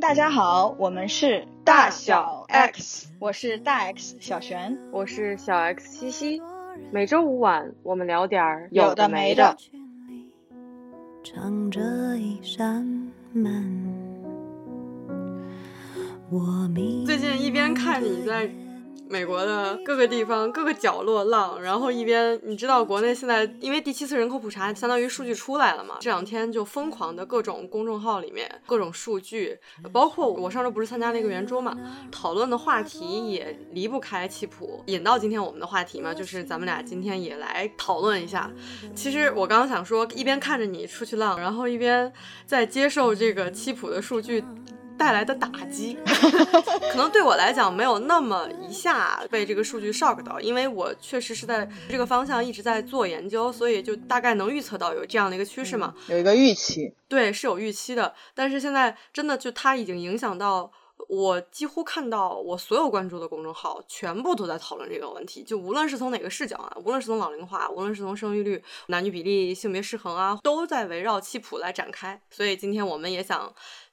[0.00, 6.42] 大家好，我们是大小 X，我是大 X 小璇，我是小 X 西西。
[6.90, 9.58] 每周五晚，我们聊点儿有的没的。
[11.22, 11.80] 唱着
[12.16, 13.92] 一扇门，
[17.04, 18.50] 最近一边看你在。
[19.10, 29.58] 美国的各个地方、各个角落浪，然后一边你知道国内现在因为第七次人口普查，相当于数据出来了嘛，这两天就疯狂的各种公众号里面各种数据，
[29.92, 31.76] 包括我上周不是参加了一个圆桌嘛，
[32.12, 38.48] 讨论的话题也离不开七普，引到今天我们的话题嘛，就是咱们俩今天也来讨论一下。
[38.94, 42.12] 其实我刚刚想说，一边看着你出去浪，然后一边
[42.46, 44.44] 在接受这个七普的数据。
[45.00, 45.96] 带来的打击，
[46.92, 58.14] 可能对我来讲没有那么一下被这个数据 shock 到，因为我确实是在这个方向一直在做研究，所以就大概能预测到有这样的一个趋势嘛，有一个预期，对，是有预期的。
[58.34, 60.70] 但是现在真的就它已经影响到
[61.08, 72.20] 我，几乎看到我所有关注的公众号全部都在讨论这个问题，就无论是从哪个视角啊，无论是从老龄化，无论是从生育率、男女比例、性别失衡啊，都在围绕七普来展开。
[72.30, 73.50] 所以今天我们也想。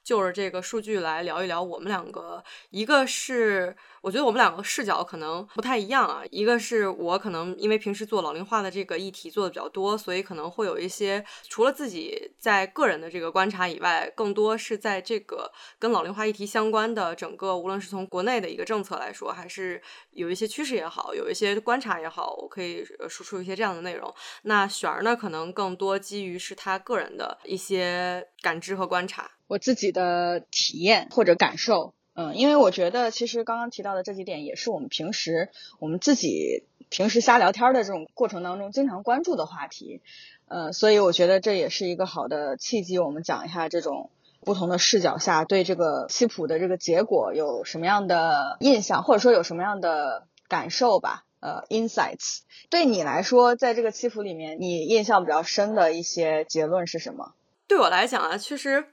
[0.08, 19.78] 就着这个数据来聊一聊，我们两个，一个是我觉得我们两个视角可能不太一样啊，一个是我可能因为平时做老龄化的这个议题做的比较多，所以可能会有一些除了自己在个人的这个观察以外，更多是在这个跟老龄化议题相关的整个，无论是从国内的一个政策来说，还是
[20.12, 24.10] 有一些趋势也好，有一些观察也好，我可以输出一些这样的内容。
[24.44, 29.32] 那璇儿呢，可能更多基于是他个人的一些感知和观察。
[29.48, 35.48] 我自己的体验或者感受，嗯，因为我觉得其实刚刚提到的这几点也是我们平时
[35.80, 40.00] 我们自己平时瞎聊天的这种过程当中经常关注的话题，
[40.48, 52.40] 呃，所以我觉得这也是一个好的契机，我们讲一下这种不同的视角下对这个西普的这个结果有什么样的印象，或者说有什么样的感受吧，呃，insights。
[52.68, 57.32] 对你来说，在这个七普里面，你印象比较深的一些结论是什么？
[57.66, 58.84] 对我来讲啊，其实。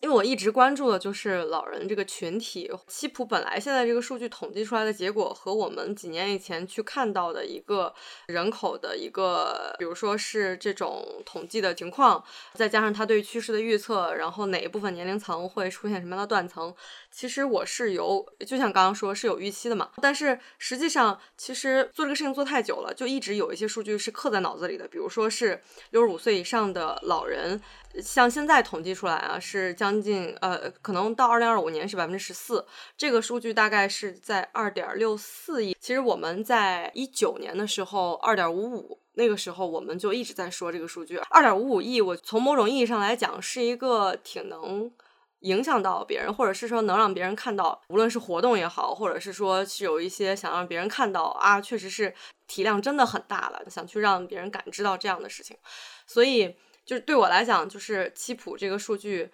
[0.00, 7.92] 因为我一直关注的就是老人这个群体，西普本来现在这个数据统计出来的结果和我们几年以前去看到的一个
[8.26, 12.22] 人口的一个，比如说是这种统计的情况，
[12.54, 16.72] 再加上他对趋势的预测，然后哪一部分年龄层会出现什么样的断层，
[17.18, 19.90] 其实我是有，就像刚刚说是有预期的嘛。
[20.00, 27.60] 但是实际上，其实做这个事情做太久了，就一直有一些数据是刻在脑子里的，比如说是六十五岁以上的老人。
[28.00, 32.64] 像现在统计出来啊，是将近呃，可能到二零二五年是百分之十四，
[32.96, 35.76] 这个数据大概是在二点六四亿。
[35.80, 42.00] 其实我们在一九年的时候，二点五五，那个时候我们就一直在说这个数据，二点五五亿。
[42.00, 44.88] 我从某种意义上来讲，是一个挺能
[45.40, 52.14] 影响到别人，或者是说能让别人看到，无论是活动也好，或者是说是有一些想让别人看到啊，确实是
[52.46, 55.56] 体量真的很大了，想去让别人感知到这样的事情，
[56.06, 56.56] 所以。
[56.88, 59.30] 就是对我来讲，就是七普这个数据，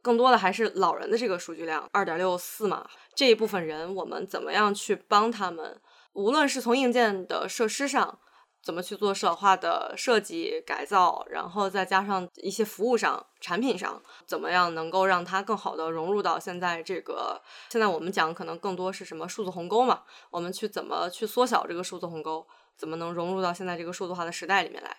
[0.00, 2.88] 更多的还是老人的这个数据量，二点六四嘛。
[3.14, 5.78] 这一部分人，我们怎么样去帮他们？
[6.14, 8.18] 无论是从硬件的设施上，
[8.64, 17.38] 怎么去做社化的设计改造，然后再加上一些服务上、产品上，怎么样能够让它更好的融入到现在这个？
[17.68, 20.04] 现在我们讲可能更多是什么数字鸿沟嘛？
[20.30, 22.46] 我们去怎么去缩小这个数字鸿沟？
[22.74, 24.96] 怎么能融入到现在这个数字化的时代里面来？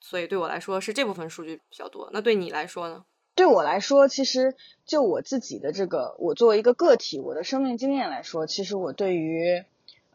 [0.00, 2.08] 所以对我来说是这部分数据比较多。
[2.12, 3.04] 那对你来说呢？
[3.34, 9.64] 对我来说，其实就我自己的这个，我作为一个个体，我的生命经验来说，其实我对于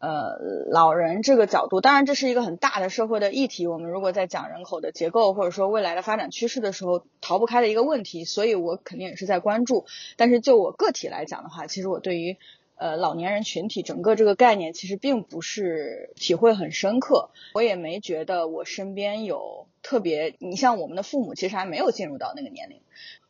[0.04, 3.68] 呃老人这个角度，当然这是一个很大的社会的议题。
[3.68, 8.26] 我们如果在讲人口的结构或者说未来的发展趋势的时候，逃不开的一个问题。
[8.26, 9.86] 所以我肯定也是在关注。
[10.18, 12.36] 但是就我个体来讲的话，其实我对于
[12.76, 22.82] 呃，老年人群体整个这个概念其实并不是体会很深刻，我也没觉得我身边有特别，你像我们的父母其实还没有进入到那个年龄，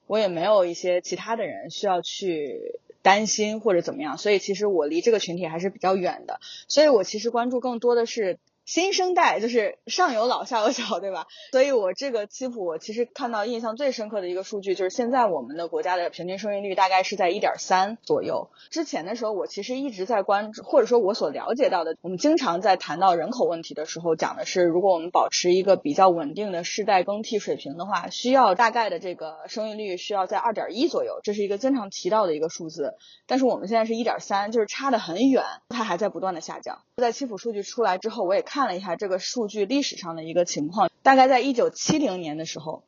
[0.07, 8.39] 我也没有一些其他的人需要去担心或者怎么样，所以其实我离这个群体还是比较远的，所以我其实关注更多的是。
[8.65, 11.27] 新生代就是上有老下有小，对吧？
[11.51, 18.50] 所以我这个七普，我其实看到印象最深刻的一个数据，就是现在我们的国家的平均生育率大概是在一点三左右。
[18.69, 32.94] 之前的时候，我其实一直在关注，或者说我所了解到的，我们经常在谈到人口问题的时候，讲的是，如果我们保持一个比较稳定的世代更替水平的话，需要大概的这个生育率需要在二点一左右，这是一个经常提到的一个数字。
[33.27, 36.80] 但是我们现在是一点三，就是差的很远，它还在不断的下降。
[36.95, 38.52] 在七普数据出来之后，我也看。
[38.53, 42.83] 看了一下这个数据历史上的一个情况，大概在一九七零年的时候，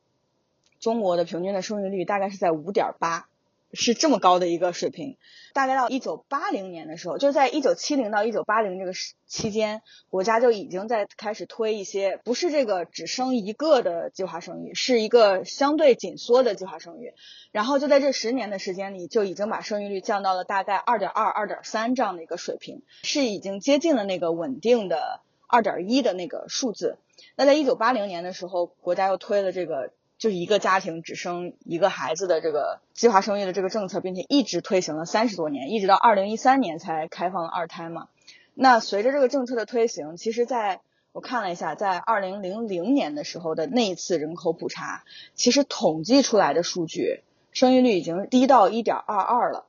[0.79, 3.27] 中国的平均的生育率大概是在五点八，
[3.73, 5.17] 是这么高的一个水平。
[5.53, 9.81] 大概到一九八零年的时候，就在一九七零到一九八零这个时期间，
[10.11, 17.15] 国家就已经在开始推一些不是这个只生一个的计划生育，是一个相对紧缩的计划生育。
[17.51, 26.97] 然后就在这十年的时间里，就已经把生育率降到了大概二点二、二点三这样的一个水平，是已经接近了那个稳定的二点一的那个数字。
[27.35, 29.91] 那在一九八零年的时候，国家又推了这个。
[30.17, 38.07] 就是一个家庭只生一个孩子的这个计划生育的这个政策，并且一直推行了三十多年，一直到二零一三年才开放了二胎嘛。
[38.53, 40.79] 那随着这个政策的推行，其实在
[41.11, 45.03] 我看了一下，在二零零零年的时候的那一次人口普查，
[45.33, 47.21] 其实统计出来的数据，
[47.51, 49.65] 生育率已经低到一点二二了。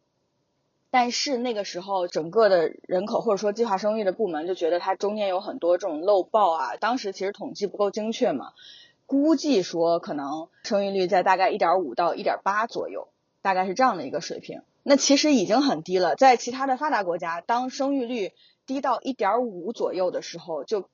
[0.99, 8.55] 但是那个时候，整个的人口或者说计划生育的部门就觉得它中间有很多这种漏报啊，当时其实统计不够精确嘛。
[9.05, 13.09] 估计说可能生育率在大概一点五到一点八左右，
[13.43, 14.63] 大概是这样的一个水平。
[14.85, 18.33] 那其实已经很低了，在其他的发达国家，当生育率
[18.65, 20.89] 低到一点五左右的时候，就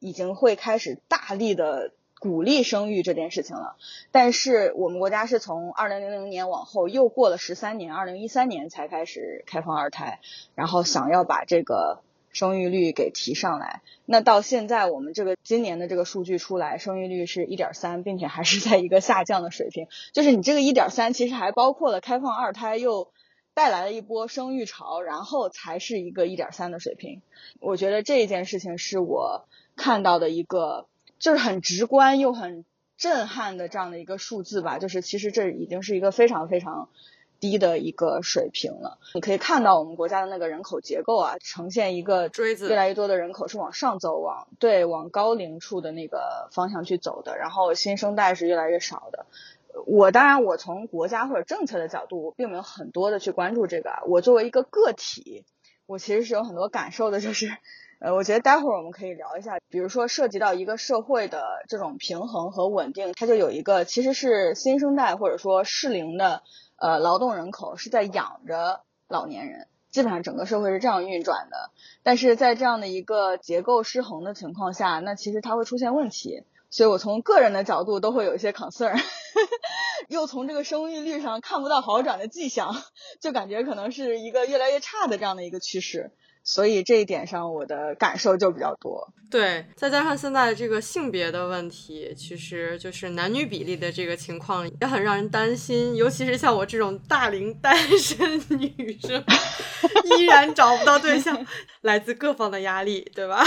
[0.00, 1.92] 已经会开始大力的
[2.26, 3.76] 鼓励生育这件事情了。
[4.12, 10.20] 但是我们国家是从二零零零年往后又过了十三年，二零一三年才开始开放二胎，
[10.54, 12.02] 然后想要把这个。
[12.32, 19.88] 生育率给提上来，那到现在我们这个今年的这个数据出来，生育率是一点三，并且还是在一个下降的水平。
[20.12, 23.10] 就是你这个一点三，其实还包括了开放二胎，又
[23.54, 27.22] 带来了一波生育潮，然后才是一个一点三的水平。
[27.58, 30.88] 我觉得这一件事情是我看到的一个，
[31.18, 32.64] 就是很直观又很
[32.96, 34.78] 震撼的这样的一个数字吧。
[34.78, 36.88] 就是其实这已经是一个非常非常。
[37.38, 49.26] 低的一个水平了，你可以看到我们国家的那个人口结构啊，呈现一个锥子，越来越多的人口是往上走，往对往高龄处的那个方向去走的，然后新生代是越来越少的。
[49.84, 54.02] 我当然，我从国家或者政策的角度，我并没有很多的去关注这个。
[54.06, 55.44] 我作为一个个体，
[55.84, 57.54] 我其实是有很多感受的，就是
[57.98, 66.42] 呃，我觉得待会儿我们可以聊一下，比如说涉及到一个社会的这种平衡和稳定，它就有一个其实是新生代或者说适龄的。
[66.78, 71.70] 呃，劳动人口是在养着老年人，基本上整个社会是这样运转的。
[72.02, 76.44] 但是在这样的一个结构失衡的情况下，那其实它会出现问题。
[76.68, 79.00] 所以我从个人的角度都会有一些 concern，
[80.08, 82.74] 又从这个生育率上看不到好转的迹象，
[83.22, 86.10] 就感觉可能是一个越来越差的这样的一个趋势。
[86.46, 89.12] 所以这一点上，我的感受就比较多。
[89.28, 95.96] 对，再加上现在这个性别的问题，其实就是男女比例的这个情况也很让人担心。
[95.96, 99.22] 尤其是像我这种大龄单身女生，
[100.16, 101.44] 依然找不到对象，
[101.82, 103.44] 来自各方的压力，对吧？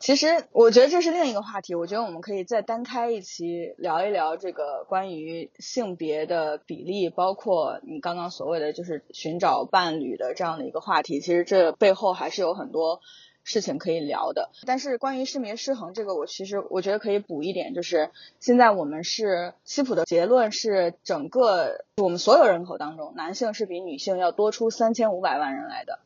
[0.00, 11.20] 其实我觉得这是另一个话题，我觉得我们可以再单开一期聊一聊这个关于性别的比例，包括你刚刚所谓的就是寻找伴侣的这样的一个话题。
[11.20, 13.02] 其实这背后还是有很多
[13.44, 14.48] 事情可以聊的。
[14.64, 25.98] 但是关于性别失衡这个，我其实我觉得可以补一点，就是现在我们是西普的结论是，整个我们所有人口当中，男性是比女性要多出三千五百万人来的。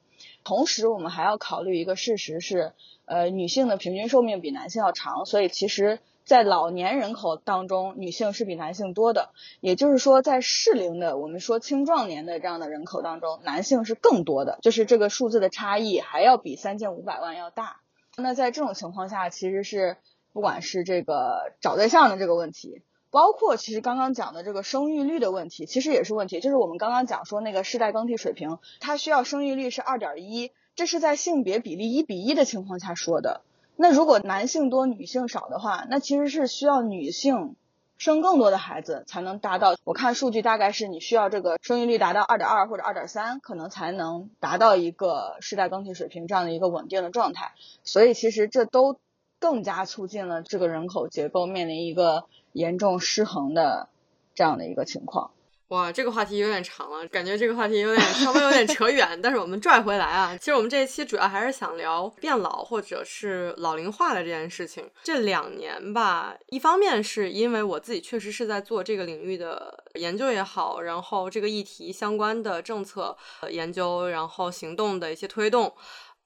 [0.43, 2.73] 同时，我们还要考虑一个事实是。
[3.07, 9.31] 呃，女性的平均寿命比男性要长，所以其实，在老年人口当中，女性是比男性多的。
[9.61, 17.77] 也就是说，在适龄的，我们说青壮年的这样的人口当中，男性是更多的，就是这个数字的差异还要比三千五百万要大。
[18.17, 19.99] 那在这种情况下，其实是
[20.33, 26.41] 不管是这个找对象的这个问题，包括其实刚刚讲的这个生育率的问题，其实也是问题。
[26.41, 30.53] 就是我们刚刚讲说那个世代更替水平，它需要生育率是二点一。
[30.75, 33.43] 这是在性别比例一比一的情况下说的。
[33.77, 37.57] 那如果男性多女性少的话，那其实是需要女性
[37.97, 39.77] 生更多的孩子才能达到。
[39.85, 47.53] 我看数据大概是你需要这个生育率达到二点二或者二点三，可能才能达到一个世代更替水平这样的一个稳定的状态。
[47.83, 48.99] 所以其实这都
[49.39, 53.89] 更加促进了这个人口结构面临一个严重失衡的
[54.35, 55.31] 这样的一个情况。
[55.69, 60.37] 哇，这个话题有点长了，感觉这个话题有点稍微有点扯远，但是我们拽回来啊。
[60.37, 64.89] 其实我们这一期主要还是想聊变老或者是老龄化的这件事情。
[65.03, 73.17] 这两年吧，一方面是因为我自己确实是在做这个领域的研究也好，然后这个议题相关的政策
[73.49, 75.75] 研究，然后行动的一些推动，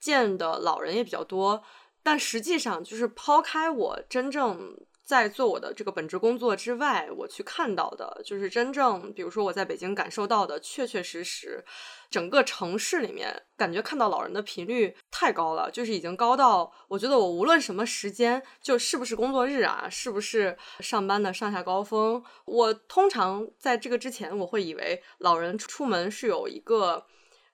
[0.00, 1.62] 见的老人也比较多。
[2.02, 4.76] 但实际上，就是抛开我真正。
[5.08, 11.64] 在做我的这个本职工作之外，我去看到的，就是真正，比如说我在北京感受到的，确确实实，
[12.10, 27.06] 整个城市里面感觉看到老人的频率太高了，就是已经高到我觉得我无论什么时间，就是不是工作日啊，是不是上班的上下高峰，我通常在这个之前，我会以为老人出门是有一个。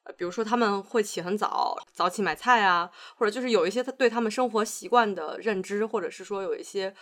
[0.07, 6.95] 呃，比如说他们会起很早，早起买菜啊，或者就是有一些他对他们生活习惯的认知，或者是说有一些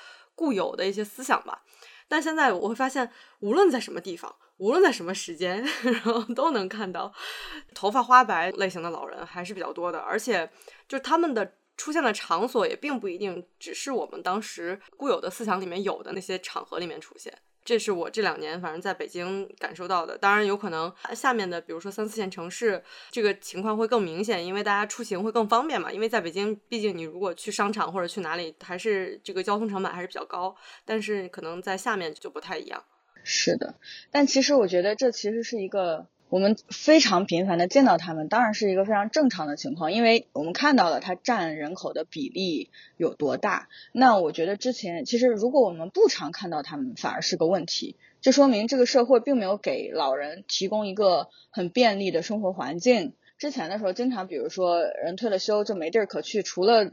[0.43, 1.63] 固有的一些思想吧。
[2.09, 3.09] 但现在我会发现，
[3.39, 7.15] 无论在什么地方，无论在什么时间， 然后都能看到
[7.73, 10.51] 头发花白类型的老人还是比较多的，而且
[10.89, 17.33] 就是他们的出现的场所也并不一定只是我们当时固有的思想里面有的那些场合里面出现。
[17.65, 25.93] 这是我这两年反正在北京感受到的，当然有可能下面的，比如说三四线城市，这个情况会更明显，因为大家出行会更方便嘛。
[25.93, 30.55] 因为在北京，毕竟你如果去商场或者去哪里，还是这个交通成本还是比较高，
[30.85, 32.85] 但是可能在下面就不太一样。
[33.25, 33.75] 是的，
[34.11, 36.07] 但其实我觉得这其实是一个。
[36.33, 43.69] 我们非常频繁的见到他们，当然是一个非常正常的情况，因为我们看到了它占人口的比例有多大。
[43.93, 53.13] 那我觉得之前其实如果我们不常看到他们，反而是个问题，这说明这个社会并没有给老人提供一个很便利的生活环境。
[53.37, 56.91] 之前的时候，经常比如说人退了休就没地儿可去，除了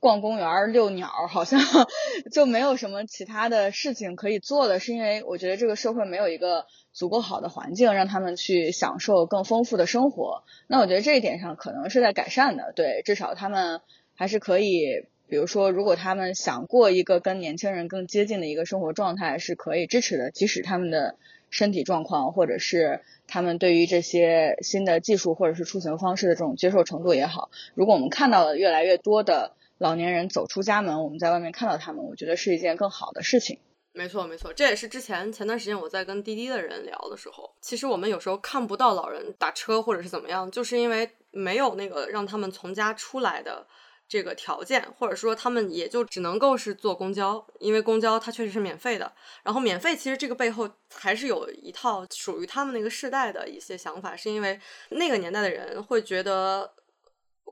[0.00, 1.60] 逛公园遛鸟，好像
[2.32, 6.66] 就没有什么其他的事情可以做了，是因为我觉得这个社会没有一个。
[6.92, 10.42] 足够好的环境，让他们去享受更丰富的生活。
[10.66, 13.80] 那我觉得这一点上可能是在改善的，对，至少他们
[14.16, 20.32] 还是可以，比如说，如果他们想过一个跟年轻人更接近的一个生活状态，是可以支持的。
[20.32, 21.14] 即使他们的
[21.48, 33.58] 身体状况，或者是他们对于这些新的技术或者是出行方式的这种接受程度也好，如果我们看到了越来越多的老年人走出家门，我们在外面看到他们，我觉得是一件更好的事情。
[33.94, 43.66] 没错，没错，这也是之前前段时间我在跟滴滴的人聊的时候，其实我们有时候看不到老人打车或者是怎么样，就是因为没有那个让他们从家出来的
[44.06, 49.10] 这个条件，或者说他们也就只能够是坐公交，因为公交它确实是免费的。
[49.42, 54.60] 然后免费其实这个背后还是有一套属于他们那个世代的一些想法，是因为
[54.90, 56.70] 那个年代的人会觉得。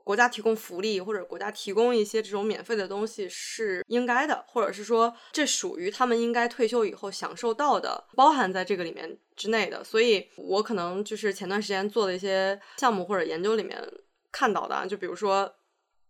[0.03, 9.83] 国家提供福利或者国家提供一些这种免费的东西是应该的，或者是说这属于他们应该退休以后享受到的，包含在这个里面之内的。
[9.83, 13.81] 所以我可能就是前段时间做的一些项目或者研究里面
[14.31, 15.51] 看到的，就比如说，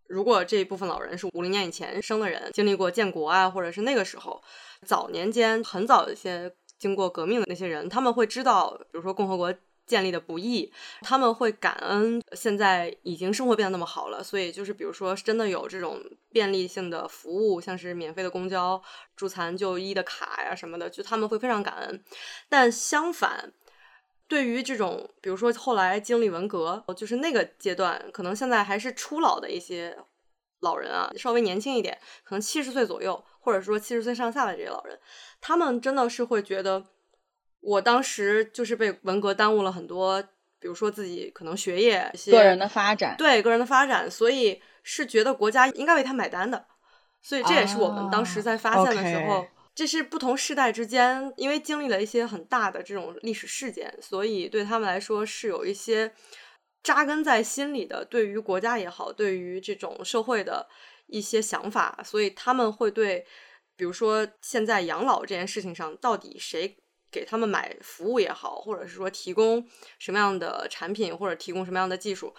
[0.08, 4.42] 如果这一部分老人是五零年以前生的人，经历过建国啊，或者是那个时候
[4.86, 9.54] 早年间很早一些经过革命的那些人，他们会知道，比如说共和国。
[9.90, 16.00] 建立的不易，他们会感恩现在已经生活变得那么好了，所以就是比如说真的有这种
[16.32, 18.80] 便利性的服务，像是免费的公交、
[19.16, 22.04] 助残就医的卡呀什么的，就他们会非常感恩。
[22.48, 23.52] 但相反，
[24.28, 29.98] 对于这种比如说后来经历文革，就是那个阶段，可能现在还是初老的一些
[30.60, 35.00] 老人啊，稍微年轻一点，可能七十岁左右，或者说七十岁上下的这些老人，
[35.42, 36.86] 他们真的是会觉得。
[37.62, 40.22] 我当时就是被文革耽误了很多，
[40.60, 46.66] 比如说自己可能学业、个人的发展，对个人的发展，所以是觉得国家应该为他买单的。
[47.22, 56.14] 所以这也是我们当时在发现的时候，这是不同世代之间，因为经历了一些很大的这种历史事件，所以对他们来说是有一些
[56.82, 60.66] 扎根在心里的，对于国家也好，对于这种社会的
[61.08, 63.26] 一些想法，所以他们会对，
[63.76, 66.78] 比如说现在养老这件事情上，到底谁？
[67.12, 69.66] 给他们买服务也好，或者是说提供
[69.98, 72.34] 什么样的产品，或者提供什么样的技术，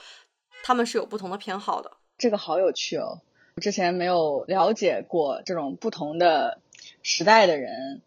[0.62, 1.92] 他们是有不同的偏好的。
[2.18, 3.20] 这个好有趣哦，
[3.56, 6.60] 我之前没有了解过这种不同的
[7.02, 8.02] 时代的人，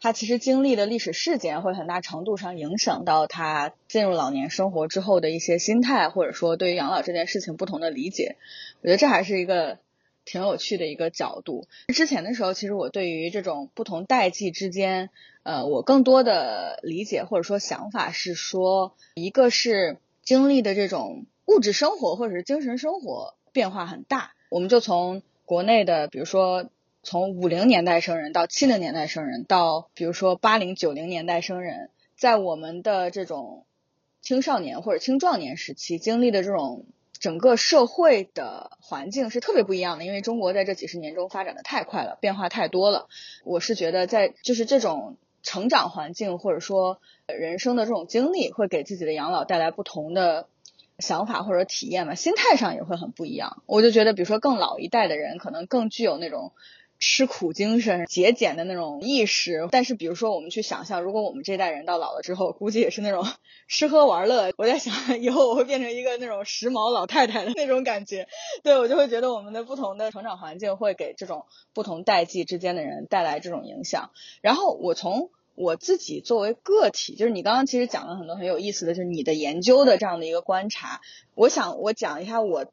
[0.00, 8.36] 他其实经历的历史事件会很大程度上影响到他进入老年生活之后的一些心态，或者说对于养老这件事情不同的理解。
[8.82, 9.78] 我觉得这还是一个
[10.26, 11.66] 挺有趣的一个角度。
[11.88, 15.08] 之前的时候，其实我对于这种不同代际之间。
[15.42, 24.32] 呃，我更多的理解或者说想法是说，一个是经历的这种物质生活或者是精神生活变化很大。
[24.50, 26.68] 我们就从国内的，比如说
[27.04, 33.66] 从五零年代生人到七零年代生人，到比如说八零九零年代生人，在我们的这种
[34.20, 36.86] 青少年或者青壮年时期经历的这种
[37.26, 43.08] 整个社会的环境是特别不一样的，因为中国在这几十年中发展的太快了，变化太多了。
[43.44, 45.16] 我是觉得在就是这种。
[45.42, 50.48] 成长环境或者说人生的这种经历，会给自己的养老带来不同的
[50.98, 53.62] 想法或者体验嘛，心态上也会很不一样。
[53.66, 56.52] 我就觉得，比如说更老一代的人，可能更具有那种
[56.98, 59.68] 吃苦精神、节俭的那种意识。
[59.70, 63.24] 但是，比如说我们去想象，如果我们这代人到老了之后，估计也是那种
[63.68, 64.52] 吃喝玩乐。
[64.56, 68.28] 我在想，以后我会变成一个那种时髦老太太的 那种感觉。
[68.62, 74.10] 对我就会觉得我们的不同的成长环境会给这种不同代际之间的人带来这种影响。
[74.40, 81.00] 然后我从我自己作为个体，就是你刚刚其实讲了很多很有意思的，就是你的研究的这样的一个观察。
[81.34, 82.66] 我想我讲一下我。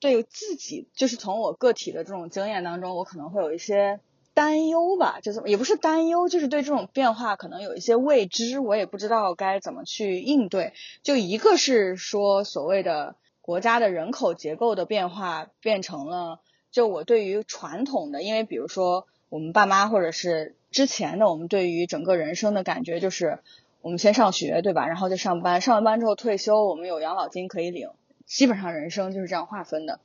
[0.00, 4.00] 对自己，就是从我个体的这种经验当中，我可能会有一些
[4.32, 10.72] 担忧吧，就是也不是担忧，就是对这种变化可能有一些未知，我也不知道该怎么去应对。
[11.02, 16.40] 就一个是说所谓的国家的人口结构的变化，变成了
[16.70, 23.40] 就我对于传统的，因为比如说我们爸妈或者是之前的我们对于整个人生的感觉，就是
[23.82, 24.86] 我们先上学，对吧？
[24.86, 27.90] 然后就上班，上完班之后退休，我们有养老金可以领。
[28.30, 29.98] 基本上人生就是这样划分的。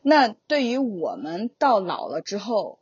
[0.00, 2.78] 那对于我们到老了之后，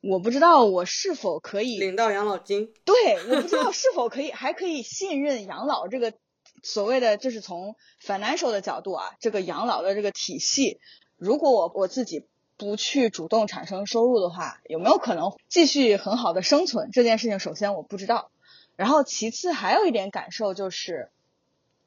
[0.00, 2.72] 我不知道我是否可以领到养老金。
[2.84, 2.94] 对，
[3.28, 6.12] 我不知道是否可以 还可以信任养老这个
[6.62, 10.78] 所谓的就是从 financial 的角度啊，这个养老的这个体系，
[11.16, 12.24] 如果我我自己
[12.56, 16.90] 不去主动产生收入的话，有没有可能继续很好的生存？
[16.92, 18.30] 这件事情首先我不知道。
[18.76, 21.10] 然后其次还有一点感受就是，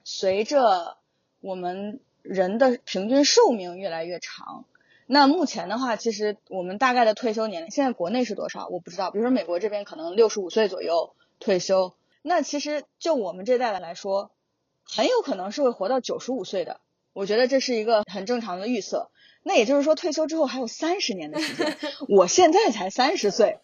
[0.03, 0.97] 随着
[1.39, 2.01] 我们。
[2.23, 4.65] 人的平均寿命越来越长，
[5.05, 8.67] 那目前的话，其实我们大概的退休年龄，现在国内是多少？
[8.69, 9.11] 我不知道。
[9.11, 14.31] 比如说美国这边可能六十五岁左右退休，那其实就我们这代的来说，
[14.83, 16.79] 很有可能是会活到九十五岁的。
[17.11, 19.11] 我觉得这是一个很正常的预测。
[19.43, 21.77] 那也就是说，退休之后还有三十年的时间。
[22.07, 23.59] 我现在才三十岁，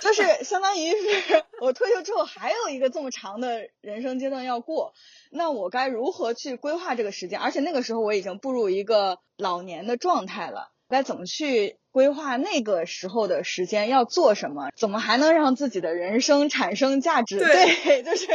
[0.00, 4.94] 就是相当于是我退休之后还有一个这么长的人生阶段要过。
[5.30, 7.40] 那我该如何去规划这个时间？
[7.40, 11.76] 而且那个时候我已经步入一个老年的状态了，该怎么去？
[11.94, 14.70] 规划那个时候的时间要做什么？
[14.74, 17.38] 怎么还能让自己的人生产生价值？
[17.38, 18.26] 对，就是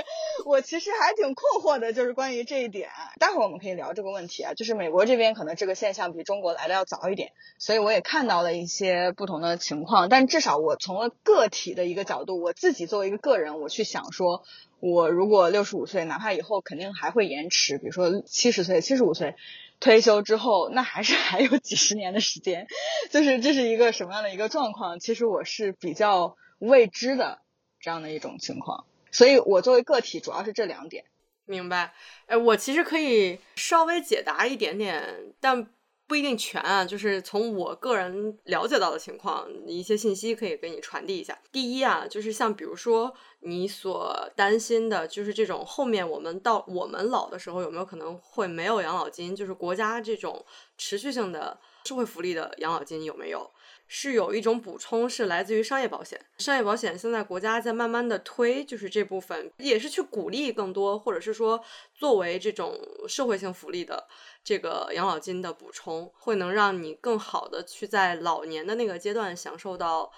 [0.45, 2.87] 我其实还挺困惑的，就是关于这一点。
[3.19, 4.53] 待会儿我们可以聊这个问题啊。
[4.53, 10.07] 就是美国这边可能这个现象比中国来的要早一点，所以我也看到了一些不同的情况。
[10.07, 14.43] 但至少我从了个体的一个角度，我自己作为一个个人，我去想说，
[14.79, 19.35] 我如果六十五岁，哪怕以后肯定还会延迟，比如说七十岁、七十五岁。
[19.79, 22.67] 退休之后，那还是 还有几十年的时间，
[23.11, 24.99] 就是这是一个什么样的一个状况？
[24.99, 27.41] 其实我是比较未知的
[27.79, 31.05] 这样的一种情况，所以我作为个体主要是这两点。
[31.45, 31.93] 明白？
[32.27, 35.67] 哎，我其实可以稍微解答一点点，但。
[36.09, 41.37] 不一定全啊，就是从我个人了解到的情况，一些信息可以给你传递一下。
[41.51, 50.43] 第一啊，就是像比如说你所担心的，就是这种后面我们到我们老的时候有没有可能会没有养老金，就是国家这种
[50.79, 53.47] 持续性的社会福利的养老金有没有？
[53.91, 56.23] 是有一种补充，是来自于商业保险。
[56.37, 61.59] 商业保险现在国家在慢慢的推，就是这部分也是去鼓励更多，或者是说
[61.95, 64.07] 作为这种社会性福利的
[64.43, 70.11] 这个养老金的补充，会能让你更好的去在老年的那个阶段享受到，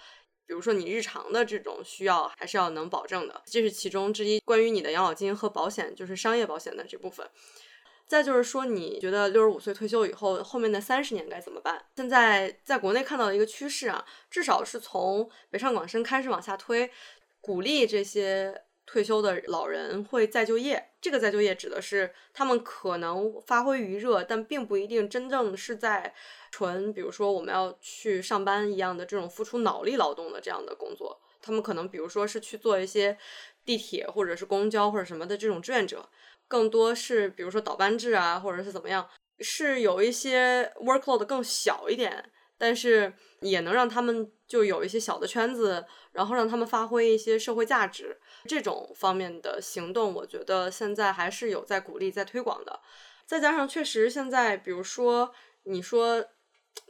[0.46, 4.42] 比如说你日常的这种需要还是要能保证的，这是其中之一。
[4.42, 7.26] 关于你的养老金和保险，就是商业保险的这部分。
[8.12, 11.82] 再就是说，你觉得六十五岁退休以后，后面的三十年该怎么办？
[11.95, 16.91] 现在在国内看到的一个趋势啊，至少是从北上广深开始往下推，
[17.39, 20.89] 鼓励这些退休的老人会再就业。
[21.00, 26.13] 这个再就业指的是他们可能发挥余热，但并不一定真正是在
[26.52, 31.17] 纯，比如说我们要去上班一样的这种付出脑力劳动的这样的工作。
[31.41, 33.17] 他们可能比如说是去做一些
[33.63, 36.10] 地铁或者是公交或者什么的这种志愿者。
[36.52, 39.08] 更多是比如说倒班制啊，或者是怎么样，
[39.40, 52.82] 是有一些 workload 更小一点，但是也能让他们就有一些小的圈子，然后让他们发挥一些社会价值这种方面的行动，我觉得现在还是有在鼓励、在推广的。
[53.26, 55.34] 再加上确实现在，比如说
[55.64, 56.26] 你说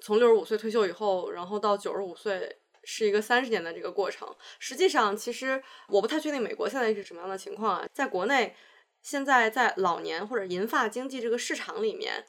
[0.01, 8.55] 从六十五岁退休以后，然后到九十五岁是一个三十年的这个过程，实际上其实我不太确定美国现在是什么样的情况啊，在国内。
[9.01, 12.25] 现在在老年或者银发经济这个市场里面，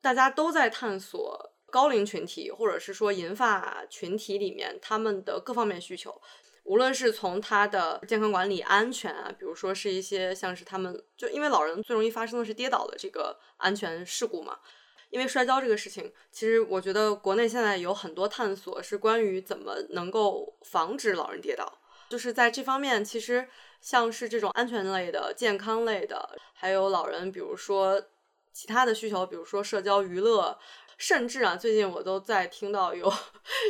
[0.00, 6.18] 大家都在探索高龄群体或者是说银发群体里面他们的各方面需求，
[6.64, 14.58] 无论是从他的健康管理、安全啊，比如说是一些像是他们就因为老人最容易发生的是跌倒的这个安全事故嘛，
[15.10, 23.46] 因为摔跤这个事情，其实我觉得国内现在有很多探索是关于怎么能够防止老人跌倒，就是在这方面其实。
[23.84, 28.02] 像是这种安全类的、健康类的，还有老人，比如说
[28.50, 30.58] 其他的需求，比如说社交娱乐。
[30.96, 33.12] 甚至啊，最近我都在听到有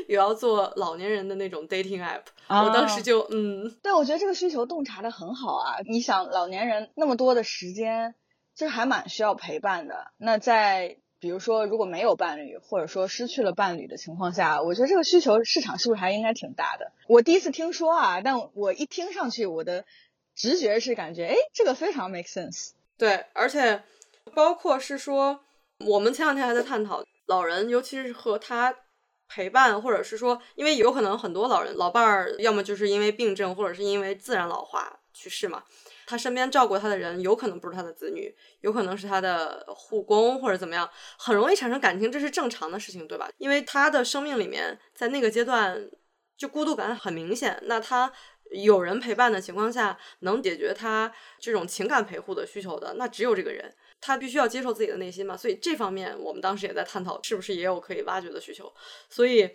[0.08, 5.76] 有要做老年人的那种 dating app，我当时就嗯，对，我觉得这个需求洞察的很好啊。
[5.86, 8.14] 你想，老年人那么多的时间，
[8.54, 10.12] 其实还蛮需要陪伴的。
[10.18, 16.92] 那在比如说如果没有伴侣，或者说失去了伴侣的情况下，我觉得这个需求市场是不是还应该挺大的？
[17.08, 19.86] 我第一次听说啊，但我一听上去，我的
[20.34, 22.70] 直觉是感觉，哎，这个非常 make sense。
[22.96, 23.82] 对，而且
[24.34, 25.40] 包括是说，
[25.86, 27.04] 我们前两天还在探讨。
[27.26, 28.76] 老人，尤其是和他
[29.26, 35.62] 陪伴，或者是说，因为有可能很多老人老伴儿，要么就是因为病症，或者是因为自然老化去世嘛。
[36.06, 43.30] 他身边照顾他的人，有可能不是他的子女，有可能是他的护工或者怎么样，很容易产生感情，这是正常的事情，对吧？
[43.38, 45.90] 因为他的生命里面，在那个阶段
[46.36, 48.12] 就孤独感很明显，那他
[48.62, 53.74] 有人陪伴的情况下，能解决他这种情感陪护的需求的，那只有这个人。
[54.00, 58.70] 他必须要接受自己的内心嘛，所以这方面我们当时也在探讨，是不是也有可以挖掘的需求，
[59.08, 59.48] 所以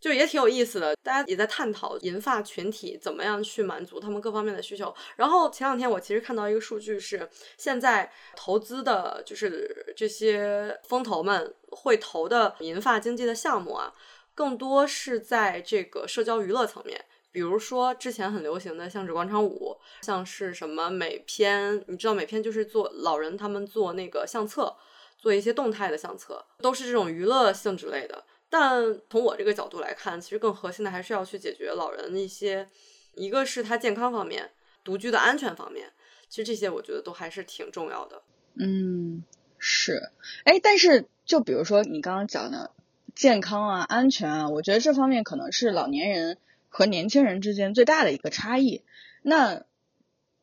[0.00, 0.96] 就也挺有意思的。
[1.02, 4.94] 大家也在探讨银发群体怎么样去满足他们各方面的需求。
[5.16, 7.28] 然后前两天我其实看到一个数据是，
[7.58, 13.92] 现在投资的就是这些风投们会投的银发经济的项目啊，
[14.34, 17.04] 更多是在这个社交娱乐层面。
[17.32, 24.76] 比如说之前很流行的像纸广场舞，像是什么美篇，你知道美篇就是做老人他们做那个相册，
[25.16, 28.22] 做一些动态的相册，都是这种娱乐性质类的。
[28.50, 32.68] 但从我这个角度来看，其实更核心的还是要去解决老人一些，
[33.14, 34.50] 一个是他健康方面，
[34.84, 35.90] 独居的安全方面，
[36.28, 38.20] 其实这些我觉得都还是挺重要的。
[38.56, 39.24] 嗯，
[39.56, 40.10] 是，
[40.44, 42.72] 哎，但是就比如说你刚刚讲的
[43.14, 46.36] 健康啊、安全啊，我觉得这方面可能是老年人。
[46.72, 48.82] 和年轻人之间最大的一个差异，
[49.20, 49.64] 那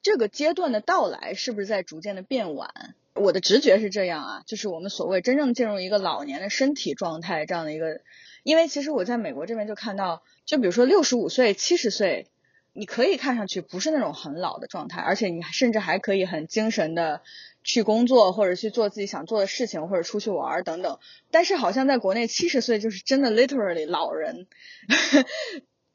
[0.03, 2.93] 这个阶段的到来是不是在逐渐的变晚？
[3.15, 8.01] 我的直觉是这样啊，就是我们所谓真正进入一个老年的身体状态这样的一个，
[8.43, 12.27] 因为其实我在美国这边就看到，就比如说六十五岁、七十岁，
[12.73, 17.23] 你可以看上去不是那种很老的状态，而且你甚至还可以很精神的
[17.63, 20.99] 去工作或者去做自己想做的事情或者出去玩等等，
[21.31, 24.45] 但是好像在国内七十岁就是真的 literally 老人。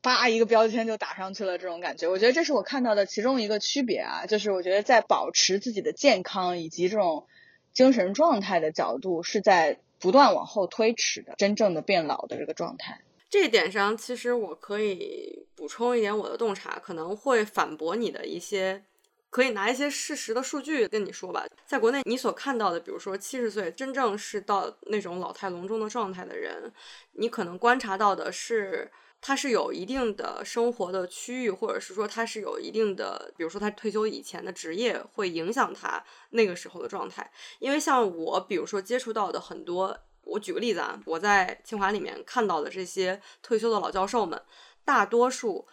[0.04, 7.26] 叭一个标签就打上去了，这种感觉，我觉得这是我看到的其中一个区别啊，就是我觉得在保持自己的健康以及这种
[7.72, 13.00] 精神状态的角度，是在不断往后推迟的，真正的变老的这个状态。
[13.30, 18.84] 这一点上，其实我可以补充一点我的洞察，可能会反驳你的一些，
[19.30, 21.46] 可以拿一些事实的数据跟你说吧。
[21.66, 26.70] 在国内，你所看到的，比如说七十岁真正是到那种老态龙钟的状态的人，
[27.12, 28.92] 你可能观察到的是。
[29.26, 37.32] 他是有一定的生活的区域，或者是说他是有一定的，比如说他退休以前的职业会影响他那个时候的状态。
[37.58, 44.38] 因为像我，比如说接触到的很多，我举个例子啊，我在清华里面看到的这些退休的老教授们，
[44.84, 45.66] 大多数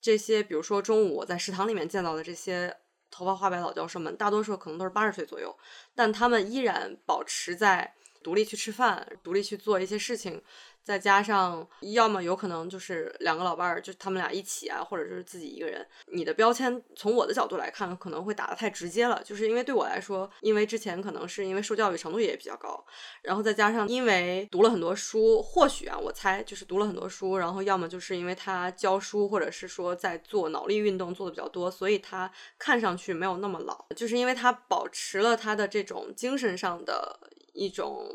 [0.00, 2.76] 这些，比如说中午我在食堂里面见到的这些
[3.12, 5.56] 头发花白老教授们，大多数可能都是八十岁左右，
[5.94, 10.42] 但他们依然保持在独立去吃饭，独立去做一些事情。
[10.88, 15.86] 再加上，要么有可能就是两个老伴儿，就他们俩一起啊，或者就是自己一个人。
[16.06, 22.82] 你的标签从我的角度来看，可能会打得太直接了，就是因为对我来说，因为之前可能是因为受教育程度也比较高，
[23.20, 37.20] 然后再加上因为读了很多书，或许啊，我猜就是读了很多书，然后要么就是因为他教书，或者是说在做脑力运动做的比较多，所以他看上去没有那么老，就是因为他保持了他的这种精神上的
[37.58, 38.06] 一种。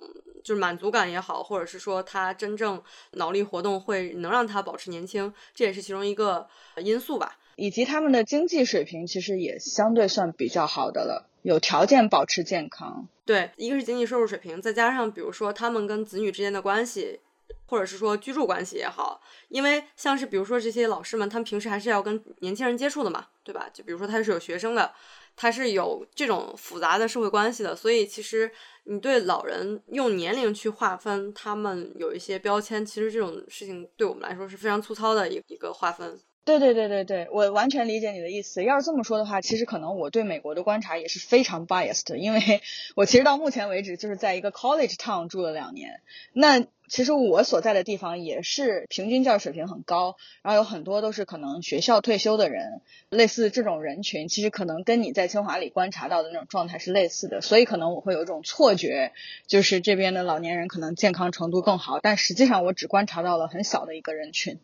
[0.43, 6.45] 就是满足感也好，或者是说他真正脑力活动会能让他保持年轻，这也是其中一个
[6.83, 7.37] 因素吧。
[7.55, 13.07] 以及他们的经济水平其实也相对算比较好的了，有条件保持健康。
[13.23, 17.21] 对，一个是经济收入水平，再加上比如说他们跟子女之间的关系，
[17.67, 23.69] 或者是说居住关系也好，因为像是比如说这些老师们，他们平时还是要跟年轻人接触的嘛，对吧？
[23.73, 24.91] 就比如说他是有学生的。
[25.35, 28.51] 它是有这种复杂的社会关系的，所以其实
[28.83, 36.19] 你对老人用年龄去划分他们有一些标签，其实这种事情对我们来说是非常粗糙的一一个划分。
[36.45, 38.65] 对对对对对，我完全理解你的意思。
[38.65, 42.61] 要是这么说的话，其实可能我对美国的观察也是非常 biased，因为
[42.95, 46.01] 我其实到目前为止就是在一个 college town 住了两年。
[46.33, 57.39] 那其实我所在的地方也是平均教育水平很高，然后有很多都是可能学校退休的人，类似这种人群，其实可能跟你在清华里观察到的那种状态是类似的。
[57.39, 59.13] 所以可能我会有一种错觉，
[59.47, 64.59] 就是这边的老年人可能健康程度更好，但实际上我只观察到了很小的一个人群，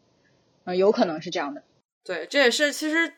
[0.66, 1.64] 呃，有可能是这样的。
[2.04, 3.14] 对，这也是其实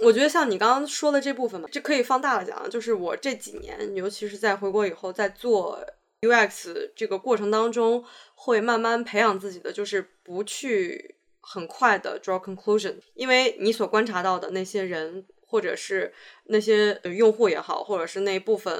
[0.00, 5.78] 我觉得像你刚刚说的这部分嘛，这可以放大了讲，就是我这几年，尤其是在回国以后，在做
[6.22, 16.12] UX 这个过程当中，会慢慢培养自己的，就是不去很快的 draw conclusion，因为你所观察到的那些人，或者是
[16.46, 18.76] 那些用户也好，或者是那部分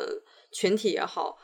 [0.50, 1.38] 群体也好，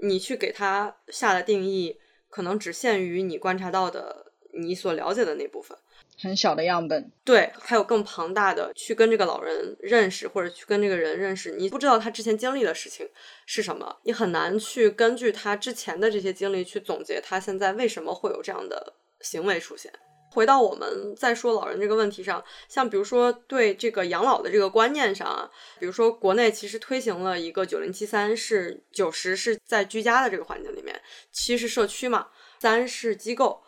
[0.00, 5.78] 你去给他下的定义，可能只限于你观察到的、你所了解的那部分。
[6.22, 13.08] 很小的样本，对，还有更庞大的去跟这个老人认识，或者去跟这个人认识，你不知道他之前经历的事情
[13.44, 19.92] 是什么，你很难去根据他之前的这些经历去总结他现在为什么会有这样的行为出现。
[20.30, 30.98] 回到我们再说老人这个问题上，像比如说对这个养老的这个观念上啊，比如说国内其实推行了一个九零七三，是九十是在居家的这个环境里面，
[31.32, 32.28] 七是社区嘛，
[32.60, 33.62] 三是机构。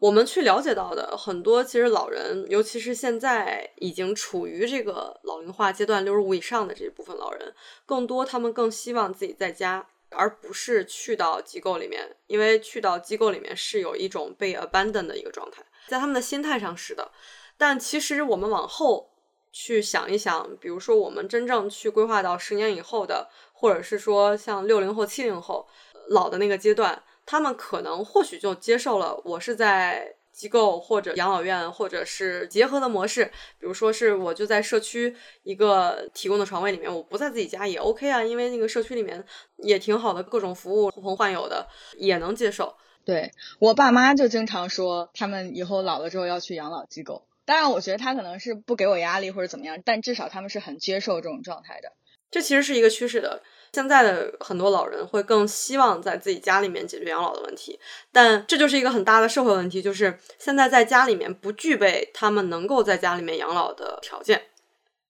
[0.00, 17.10] 我们去了解到的很多，其实老人，尤其是现在已经处于这个老龄化阶段，六十五以上的这部分老人，更多他们更希望自己在家，而不是去到机构里面，因为去到机构里面是有一种被 abandon 的一个状态，在他们的心态上是的。
[17.58, 19.10] 但其实我们往后
[19.52, 25.68] 去想一想，比如说我们真正去规划到十年以后的，或者是说像六零后、七零后
[26.08, 27.02] 老的那个阶段。
[27.30, 33.24] 他们可能或许就接受了我是在机构或者养老院，或者是结合的模式，
[33.60, 35.14] 比如说是我就在社区
[35.44, 39.24] 一个提供的床位里面，我不在自己家也 OK 啊，因为那个社区里面
[39.58, 42.74] 也挺好的，各种服务呼朋唤友的也能接受。
[43.04, 47.28] 对我爸妈就经常说，他们以后老了之后要去养老机构。
[47.44, 51.92] 当然，我觉得他可能是不给我压力或者怎么样，但至少他们是很接受这种状态的。
[52.28, 53.40] 这其实是一个趋势的。
[53.72, 57.78] 现在的很多老人会更希望在自己家里面解决养老的问题，
[58.10, 64.42] 但这就是一个很大的社会问题，就是现在在家里面不具备他们能够在家里面养老的条件，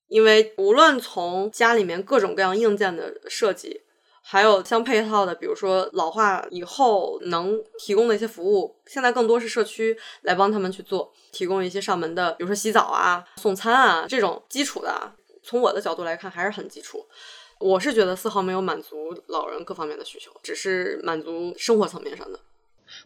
[0.08, 3.80] 因为无论从家里面各种各样硬件的设计，
[4.22, 15.12] 还有相配套的，比如说老化以后能提供的一些服务，现在更多是社区来帮他们去做，提供一些上门的，比如说洗澡啊、送餐啊这种基础的。
[15.42, 17.02] 从我的角度来看，还是很基础。
[17.60, 18.96] 我是觉得丝毫没有满足
[19.28, 22.40] 老人各方面的需求，只是满足生活层面上的。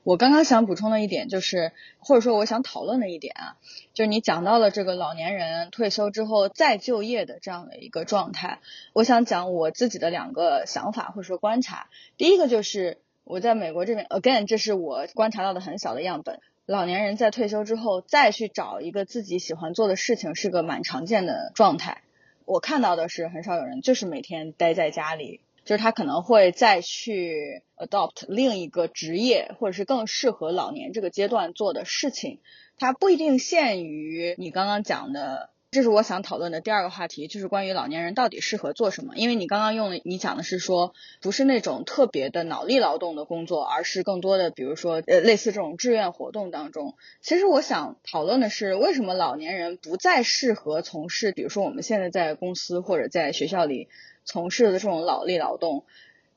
[0.02, 3.56] 我刚刚想补充的一点就是，或者说我想讨论的一点啊，
[3.92, 8.60] 就是你讲到了这个老年人退休之后再就业的这样的一个状态。
[8.92, 11.88] 我想讲我自己的两个想法或者说观察。
[12.16, 16.40] 第一个就是我在美国这边，again，这是我观察到的很小的样本。
[16.64, 22.02] 老年人在退休之后再去找一个自己喜欢做的事情，是个蛮常见的状态。
[22.44, 32.40] 我看到的是很少有人就是每天待在家里，就是他可能会再去 adopt 另一个职业，或者是更适合老年这个阶段做的事情。
[32.78, 35.53] 它不一定限于你刚刚讲的。
[35.74, 39.16] 这是我想讨论的第二个话题，就是关于老年人到底适合做什么。
[39.16, 46.94] 因为你刚刚用的，你讲的是说，不是那种特别的脑力劳动的工作，而是更多的，比如说，呃，类似这种志愿活动当中。
[47.20, 53.88] 其实我想讨论的是，为什么老年人不再适合从事，比如说我们现在在公司或者在学校里
[54.24, 55.84] 从事的这种脑力劳动。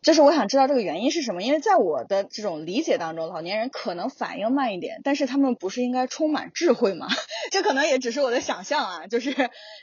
[0.02, 7.08] 就是我想知道这个原因是什么，因为在我的这种理解当中，老年人可能反应慢一点，但是他们不是应该充满智慧吗？
[7.52, 9.08] 这可能也只是我的想象啊。
[9.08, 9.34] 就是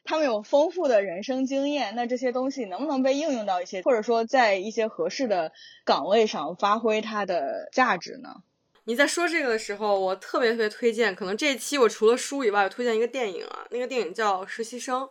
[0.05, 5.53] 他们有丰富的人生经验，那这些东西能不能被应用到一些，或者说在一些合适的
[5.85, 8.37] 岗位上发挥它的价值呢？
[8.85, 15.03] 你在说这个的时候，我特别特别推荐，可能这一期我除了书以外，我推荐一个电影啊，那个电影叫《实习生》。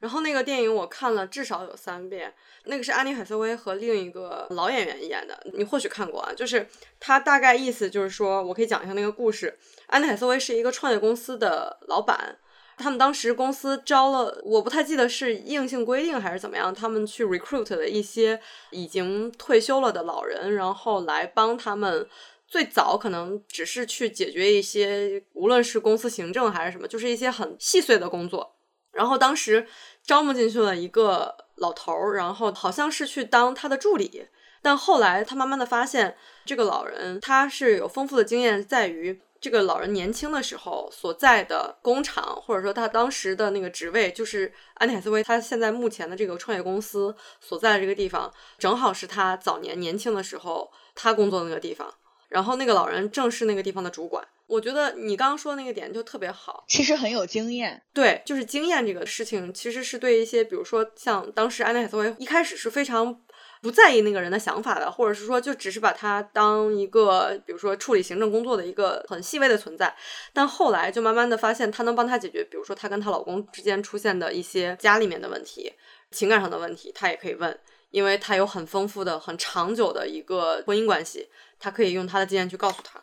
[0.00, 2.32] 然后那个电影我看了至少有三遍，
[2.64, 6.32] 那个是安妮海瑟薇和另一个老演员演的，你或许看过啊。
[6.34, 6.66] 就是
[7.00, 9.58] 他大概意思就是说，我可以讲一下那个故事。
[9.86, 12.38] 安妮海瑟薇是一个创业公司的老板，
[12.76, 22.08] 他们当时公司招了，我不太记得是硬性规定还是怎么样，他们去 recruit 了一些已经退休了的老人，然后来帮他们。
[22.48, 28.55] 最早可能只是去解决一些，无论是公司行政还是什么，就是一些很细碎的工作。
[28.96, 29.66] 然后当时
[30.02, 34.26] 招募进去了一个老头儿，然后好像是去当他的助理，
[34.62, 51.92] 但后来他慢慢的发现，这个老人他是有丰富的经验，在于这个老人年轻的时候所在的工厂，或者说他当时的那个职位，就是安海瑟薇他现在目前的这个创业公司所在的这个地方，正好是他早年年轻的时候他工作的那个地方。
[52.28, 57.82] 然后那个老人正是那个地方的主管，我觉得你刚刚说的那个点就特别好，其实很有经验。
[57.92, 63.20] 对，就是经验这个事情，其实是对一些，比如说像当时安娜海瑟薇一开始是非常
[63.60, 69.92] 不在意那个人的想法的，或者是说就只是把他当一个，比如说处理行政工作的一个很细微的存在。
[70.32, 75.72] 但后来就慢慢的发现，他能帮他解决，比如说她跟她老公之间出现的一些家里面的问题、
[76.12, 77.58] 情感上的问题，她也可以问，
[77.90, 81.28] 因为她有很丰富的、很长久的一个婚姻关系，
[81.58, 83.02] 她可以用她的经验去告诉他。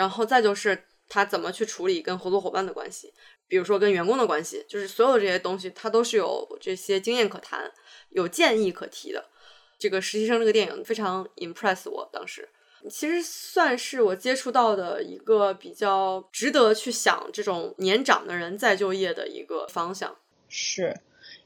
[0.00, 3.12] 然后再就是他怎么去处理跟合作伙伴的关系，
[3.46, 7.70] 比如说跟员工的关系，就是所有这些东西，他都是有这些经验可谈、
[8.08, 9.22] 有建议可提的。
[9.78, 12.48] 这个实习生这个电影非常 impress 我，当时
[12.88, 20.16] 其实算是我接触到的一个比较值得去想这种年长的人再就业的一个方向。
[20.48, 20.98] 是，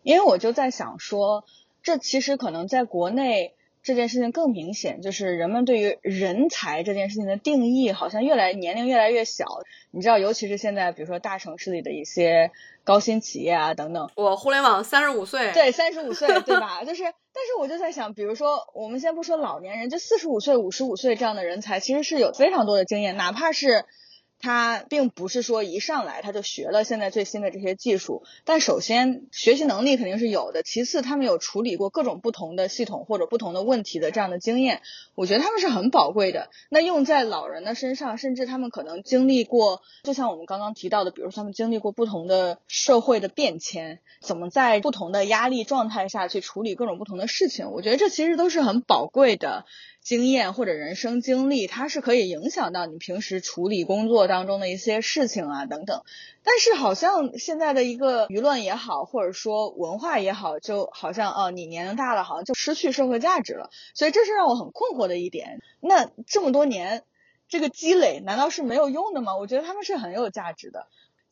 [0.05, 1.45] 因为我就在想说，
[1.83, 9.45] 这其实可能在国内这件事情更明显，就是人们对于人才这件事情的定义好像越来年龄越来越小。
[9.91, 12.51] 你知道，尤其是现在，比如说大城市里的一些
[12.83, 16.83] 高新企业啊等等，我互联网三十五岁，对，三十五岁，对吧？
[16.83, 23.85] 就是，但是我就在想，比如说，我们先不说老年人，就四十五岁、五十五岁这样的人才，其实是有非常多的经验，哪怕是。
[24.45, 34.83] 他并不是说一上来他就学了现在最新的这些技术，但首先学习能力肯定是有的，其次他们有处理过各种不同的系统或者不同的问题的这样的经验，
[35.15, 36.51] 我觉得他们是很宝贵的。
[36.69, 49.65] 那用在老人的身上，甚至他们可能经历过，就像我们刚刚提到的，比如他们经历过不同的社会的变迁，怎么在不同的压力状态下去处理各种不同的事情，我觉得这其实都是很宝贵的。
[50.05, 56.03] 经验或者人生经历，它是可以影响到你平时处理工作当中的一些事情啊等等。
[56.43, 63.71] 但是好像现在的一个舆论也好，或者说文化也好，就好像哦，你年龄大了，好像就失去社会价值了。
[63.95, 65.63] 所以这是让我很困惑的一点。
[65.81, 67.03] 那这么多年
[67.49, 69.39] 这个积累难道是没有用的吗？
[69.39, 70.87] 我觉得他们是很有价值的。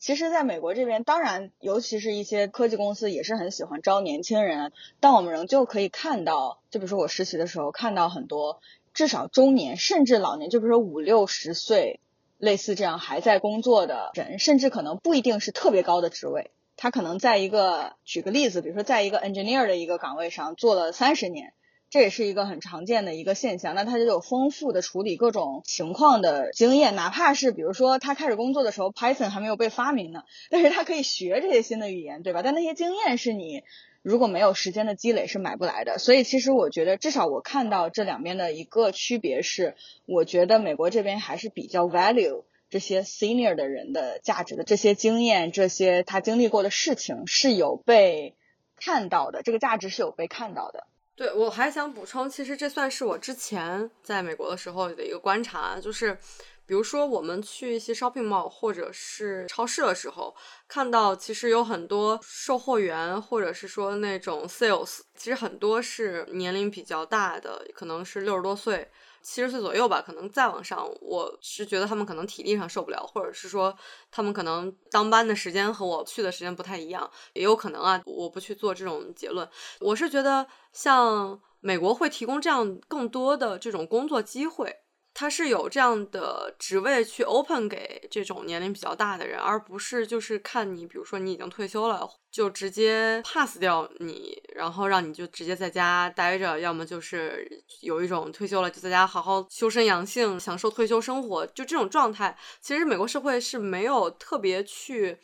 [0.05, 4.73] 其实，在美国这边，当然，尤其是一些科技公司也是很喜欢招年轻人。
[4.99, 8.59] 但我们仍旧可以看到，就比如说我实习的时候，看到很多
[8.93, 12.01] 至少中年甚至老年，就比如说五六十岁，
[12.37, 21.53] 类似这样还在工作的人，甚至可能不一定是特别高的职位，他可能在一个举个例子，比如说在一个 engineer 的一个岗位上做了三十年。
[21.93, 32.41] 这也是一个很常见的一个现象，那他就有丰富的处理各种情况的经验，哪怕是比如说他开始工作的时候，Python 还没有被发明呢，但是他可以学这些新的语言，对吧？
[32.41, 33.61] 但那些经验是你
[34.01, 35.99] 如果没有时间的积累是买不来的。
[35.99, 39.75] 所以其实我觉得，至少我看到这两边的一个区别是，
[40.07, 48.33] 我觉得美国这边还是比较 value 这些 senior 的人的价值的，这些经验，这些他经历过的事情是有被
[48.77, 50.87] 看到的，这个价值是有被看到的。
[51.15, 56.17] 对，我还想补充，其实这算是我之前在美国的时候的一个观察，就是
[56.65, 60.35] 比如说我们去一些 shopping mall 或者是超市的时候，
[60.67, 68.89] 看到其实有很多售货员或者是说那种 sales，其实很多是年龄比较大的，可能是六十多岁。
[69.23, 73.75] 七十岁左右吧，可能再往上，我是觉得他们可能体力上受不了，或者是说
[74.11, 79.49] 他们可能当班的时间和我去的时间不太一样，也有可能啊，我不去做这种结论。
[79.79, 84.82] 我是觉得像美国会提供这样更多的这种工作机会。
[85.13, 102.35] 他是有这样的职位去 open 给这种年龄比较大的人，而不是就是看你，比如说你已经退休了，就直接 pass 掉你，然后让你就直接在家待着，要么就是有一种退休了就在家好好修身养性，享受退休生活，就这种状态。
[102.59, 105.19] 其实美国社会是没有特别去，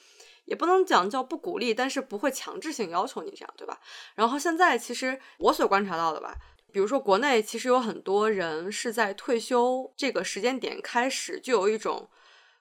[0.46, 3.80] 也不能讲叫不鼓励，但是不会强制性要求你这样，对吧？
[4.14, 6.36] 然后现在其实我所观察到的吧。
[6.72, 12.10] 比如说，国内其实有很多人是在退休这个时间点开始就有一种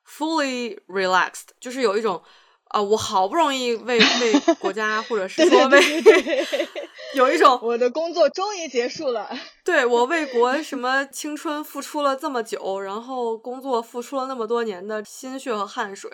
[0.07, 2.23] fully relaxed，就是有一种
[2.69, 5.81] 啊，我好不容易为 为国家或者是说为
[7.15, 9.31] 有一种我的工作终于结束了，
[9.65, 16.11] 对我为国 什么青春付出了这么久，然后工作付出了那么多年的心血和汗水，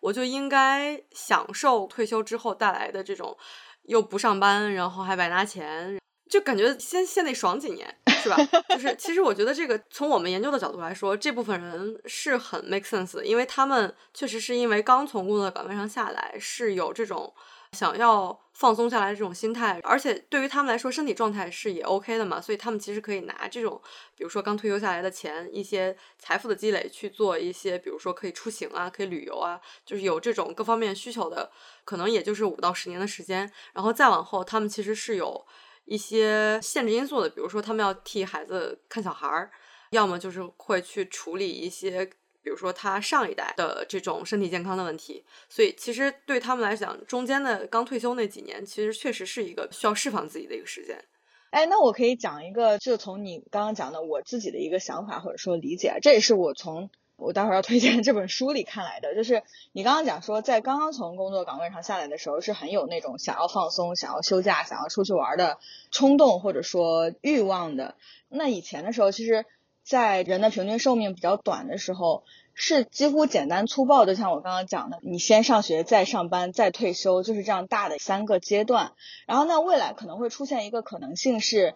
[0.00, 3.36] 我就应该享受退休之后带来的这种
[3.84, 5.98] 又不上班，然后还白拿钱。
[6.28, 8.36] 就感觉先先得爽几年，是吧？
[8.68, 17.32] 就是其实我觉得这个从我们研究的角度来说，这部分人是很 make sense 的，因为他们确实是因为刚从工作岗位上下来，是有这种
[17.72, 23.80] 想要放松下来的这种心态，而且对于他们来说，身体状态是也 OK 的嘛，所以他们其实可以拿这种，
[24.16, 31.52] 比如说刚退休下来的钱，一些财富的积累去做一些，比如说可以出行啊，可以旅游啊，就是有这种各方面需求的，
[31.84, 35.46] 可能也就是五到十年的时间，然后再往后，他们其实是有。
[35.86, 39.50] 一些限制因素的，比如说他们要替孩子看小孩儿，
[39.90, 42.04] 要么就是会去处理一些，
[42.42, 45.24] 比如说他上一代的这种身体健康的问题。
[45.48, 51.02] 所以其实对他们来讲，中间的刚退休那几年，其实确实是一个需要释放自己的一个时间。
[51.50, 59.42] 哎，那我可以讲一个，就从你刚刚讲的我自己的一个想法或者说理解，这也是我从我待会儿要推荐这本书里看来的，就是
[59.72, 65.58] 你刚刚讲说，在刚刚从工作岗位上下来的时候，是很有那种想要放松、想要休假、想要出去玩的
[65.90, 67.94] 冲动或者说欲望的。
[68.28, 69.44] 那以前的时候，其实，
[69.82, 72.24] 在人的平均寿命比较短的时候。
[72.58, 78.92] 是几乎简单粗暴的，像我刚刚讲的，你先上学，再上班，再退休，就是这样大的三个阶段。
[79.26, 81.74] 然后那，未来可能会出现一个可能性是，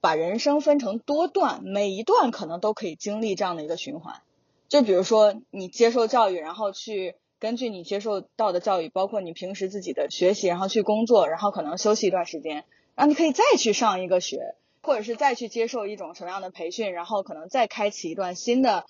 [0.00, 4.22] 把人生分成多段，每一段可能都可以经历这样的一个循环。
[4.74, 12.64] 就比如说你接受教育，然后去根据你接受到的教育，包括你平时自己的学习，然后去工作，然后可能休息一段时间，
[12.96, 18.84] 然后你可以再去上一个学，或者是再去接受一种什么样的培训，然后可能再开启一段新的。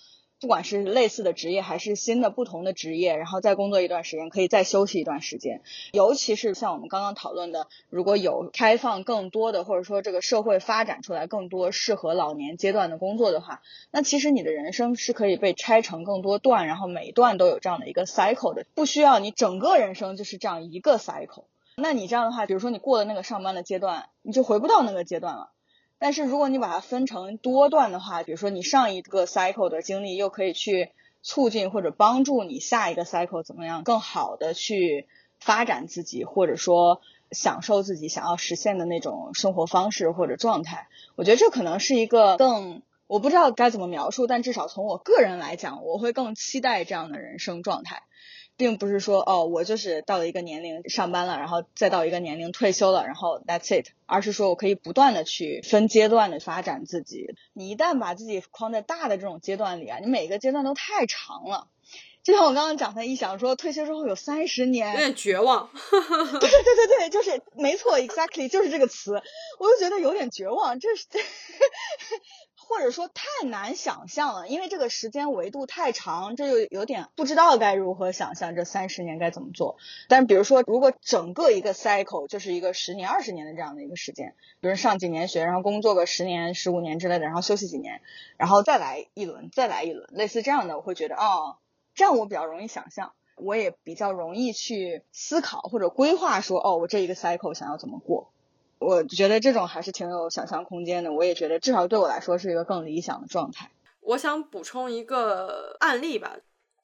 [0.45, 5.62] 不管是类似的职业还是新的不同的职业，然后再工作一段时间，可以再休息一段时间。
[5.90, 21.45] 尤其是像我们刚刚讨论的，如果有开放更多的，或者说这个社会发展出来更多适合老年阶段的工作的话，那其实你的人生是可以被拆成更多段，然后每一段都有这样的一个 cycle 的，不需要你整个人生就是这样一个 cycle。
[21.76, 25.53] 那你这样的话，比如说你过了那个上班的阶段，你就回不到那个阶段了。
[26.05, 30.90] 但是如果你把它分成多段的话，比如说你上一个 cycle 的经历又可以去
[31.22, 35.07] 促进或者帮助你下一个 cycle 怎么样更好的去
[35.40, 37.00] 发展自己，或者说
[37.30, 48.02] 享受自己想要实现的那种生活方式或者状态，我觉得这可能是一个更我不知道该怎么描述，但至少从我个人来讲，我会更期待这样的人生状态。
[48.57, 57.34] 并不是说哦，我就是到了一个年龄上班了，然后再到一个年龄退休了，然后 that's it，而是说我可以不断的去分阶段的发展自己。
[57.52, 61.68] 你一旦把自己框在大的这种阶段里啊，你每个阶段都太长了。
[62.22, 65.68] 就像我刚刚讲的，一想说退休之后有三十年，有点绝望。
[65.90, 69.20] 对对对对对，就是没错，exactly 就是这个词，
[69.59, 70.80] 我就觉得有点绝望。
[70.80, 71.07] 这是。
[72.67, 79.77] 或者说太难想象了，因为这个时间维度太长，这就有点不知道该如何想象这三十年该怎么做。
[80.09, 88.01] 但比如说，如果整个一个 cycle 就是一个十年、二十年的这样的一个时间，比如上几年学，然后工作个十年、十五年之类的，然后休息几年，
[88.37, 91.57] 然后再来一轮，再来一轮，类似这样的，我会觉得哦，
[91.95, 98.34] 这样我比较容易想象，我也比较容易去思考或者规划说，哦，我这一个 cycle 想要怎么过。
[98.79, 103.70] 我觉得这种还是挺有想象空间的，我也觉得至少对我来说是一个更理想的状态。
[104.01, 106.37] 我想补充一个案例吧，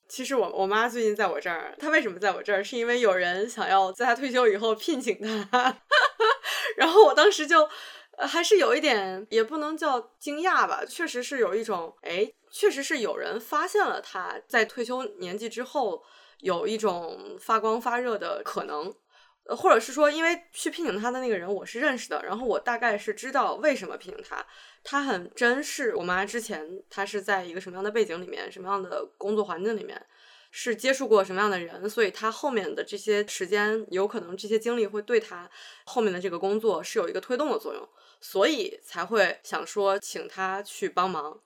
[0.08, 2.64] 其实我我妈最近在我这儿，她为什么在我这儿？
[2.64, 5.20] 是因为有人想要在她退休以后聘请
[5.50, 5.76] 她，
[6.76, 7.68] 然后我当时就
[8.16, 16.02] 还是有一点，也不能叫惊讶吧，确实是有一种，哎，确实是有人发现了她在退休年纪之后
[16.40, 18.94] 有一种发光发热的可能。
[19.56, 24.46] 或者是说，因为去聘请他的那个人我是认识的，然后我大概是知道为什么聘请他，
[24.84, 30.06] 他很珍视我妈之前他是在一个什么样的背景里面，什么样的工作环境里面，
[30.50, 35.50] 是接触过什么样的人，所以他后面的这些时间，有可能这些经历会对他
[35.84, 37.88] 后面的这个工作是有一个推动的作用，
[38.20, 41.40] 所以才会想说请他去帮忙，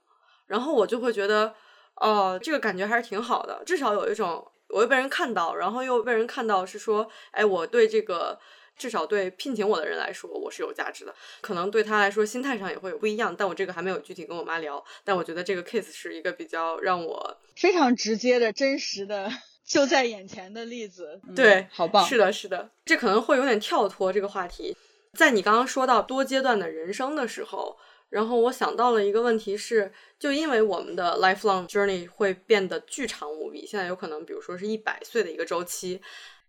[0.47, 1.55] 然后我就会觉得，
[1.95, 4.51] 哦，这个感觉还是挺好的，至少有一种。
[4.75, 8.37] 我又被人看到，然后又被人看到，是说，哎，我对这个
[8.77, 11.15] 至少对聘请我的人来说，我是有价值的。
[11.41, 13.33] 可能对他来说，心态上也会有不一样。
[13.39, 14.85] 但我这个还没有具体跟我妈聊。
[15.05, 19.31] 但我觉得这个 case 是一个比较让我非常直接的真实的
[19.65, 21.21] 就在眼前的例子。
[21.37, 22.05] 对，好棒。
[22.05, 22.69] 是的，是的。
[22.85, 24.77] 这可能会有点跳脱这个话题。
[25.13, 27.79] 在你刚刚说到多阶段的人生的时候。
[28.15, 29.91] 然后我想到了一个问题是，
[30.21, 36.01] 就因为我们的 lifelong journey 会变得巨长无比，现在有可能，比如说是一百岁的一个周期，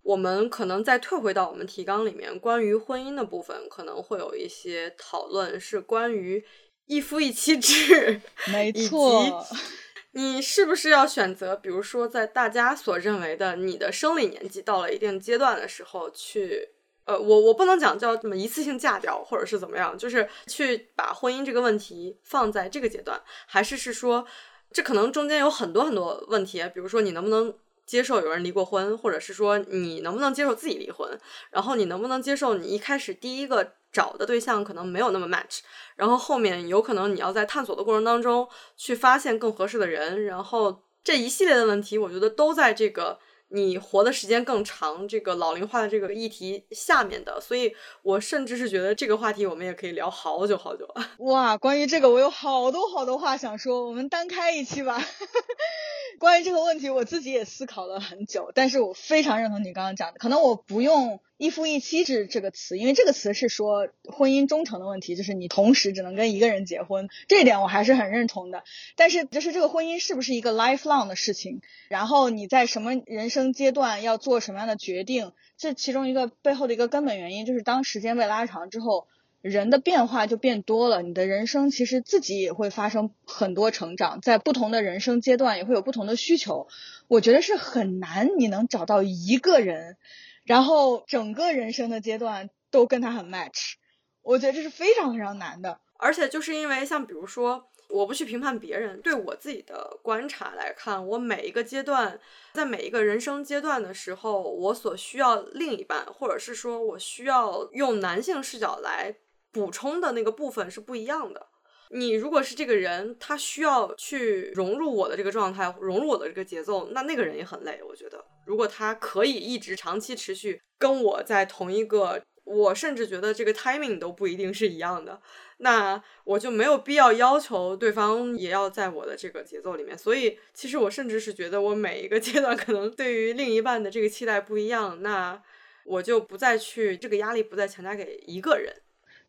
[0.04, 6.46] 我们可能再退回到我们提纲里面，关于婚姻的部分，可能会有一些讨论，是关于
[6.86, 8.22] 一夫一妻制，
[8.54, 9.44] 没错，
[10.14, 16.75] 你是不是要选择，比如说在大家所认为的你的生理年纪到了一定阶段的时候去。
[17.06, 24.26] 呃，我我不能讲叫这么一次性嫁掉，或者是怎么样，就是去把婚姻这个问题放在这个阶段，还是是说，
[24.72, 27.54] 这可能中间有很多很多问题，比如说你能不能
[27.86, 31.08] 接受有人离过婚，或者是说你能不能接受自己离婚，
[31.52, 35.60] 然后你能不能接受你一开始第一个找的对象可能没有那么 match，
[35.96, 43.20] 然后后面有可能你要在探索的过程当中去发现更合适的人，然后这一系列的问题，我觉得都在这个。
[43.56, 50.86] 你活的时间更长，这个老龄化的这个议题下面的，所以我甚至是觉得这个话题我们也可以聊好久好久。
[51.20, 55.02] 哇，关于这个我有好多好多话想说，我们单开一期吧。
[56.20, 68.64] 关于这个问题，我自己也思考了很久，但是我非常认同你刚刚讲的，可能我不用一夫一妻制这个词，因为这个词是说婚姻忠诚的问题，就是你同时只能跟一个人结婚，这一点我还是很认同的。
[68.96, 79.08] 但是就是这个婚姻是不是一个 lifelong 的事情，然后你在什么人生阶段要做什么样的决定，这其中一个背后的一个根本原因，就是当时间被拉长之后。
[79.42, 86.68] 人的变化就变多了，你的人生其实自己也会发生很多成长，在不同的人生阶段也会有不同的需求。
[87.08, 89.98] 我觉得是很难你能找到一个人，
[90.46, 93.74] 然后整个人生的阶段都跟他很 match。
[94.22, 95.80] 我觉得这是非常非常难的。
[95.98, 102.20] 而且就是因为像比如说，我不去评判别人，对我自己的观察来看，我每一个阶段，
[102.54, 109.18] 在每一个人生阶段的时候，我所需要另一半，或者是说我需要用男性视角来。
[109.52, 111.48] 补充的那个部分是不一样的。
[111.90, 117.80] 你如果是这个人，他需要去融入我的这个状态，融入我的这个节奏，那那个人也很累。
[117.88, 125.22] 我觉得，如果他可以一直长期持续跟我在同一个，我甚至觉得这个 timing 都不一定是一样的，
[125.58, 129.98] 那我就没有必要要求对方也要在我的这个节奏里面。
[129.98, 135.42] 所以，其实我甚至是觉得，我每一个阶段可能对于另一半的这个期待不一样，那
[135.86, 138.74] 我就不再去这个压力不再强加给一个人。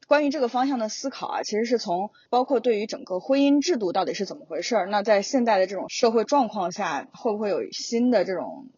[0.07, 4.87] 关于这个方向的思考啊，其实是从包括对于整个婚姻制度到底是怎么回事儿。
[4.87, 8.69] 那在现在的这种社会状况下，会不会有新的这种，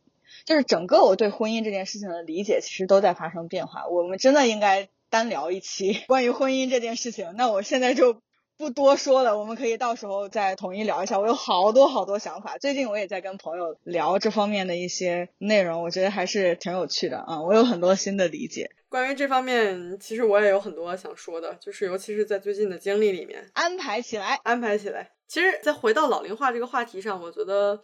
[0.45, 3.87] 就是整个我对婚姻这件事情的理解，其实都在发生变化。
[3.89, 7.35] 我们真的应该单聊一期 关于婚姻这件事情。
[7.37, 8.21] 那我现在就。
[8.59, 11.21] 不多说了，我们可以到时候再统一聊一下。
[11.21, 17.41] 我有好多好多想法，最近我也在跟朋友聊这方面的一些内容，我觉得还是挺有趣的啊。
[17.41, 18.69] 我有很多新的理解。
[18.89, 25.13] 关于这方面，其实我也有很多想说的，就是尤其是在最近的经历里面，安排起来，安排起来。
[25.29, 27.81] 其实，在回到老龄化这个话题上，我觉得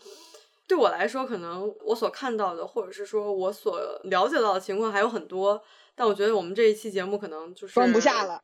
[0.67, 5.63] 对我来说，可能我所看到的，或者是说我所了解到的情况还有很多。
[5.97, 8.41] 但我觉得我们这一期节目可能就是装不下了。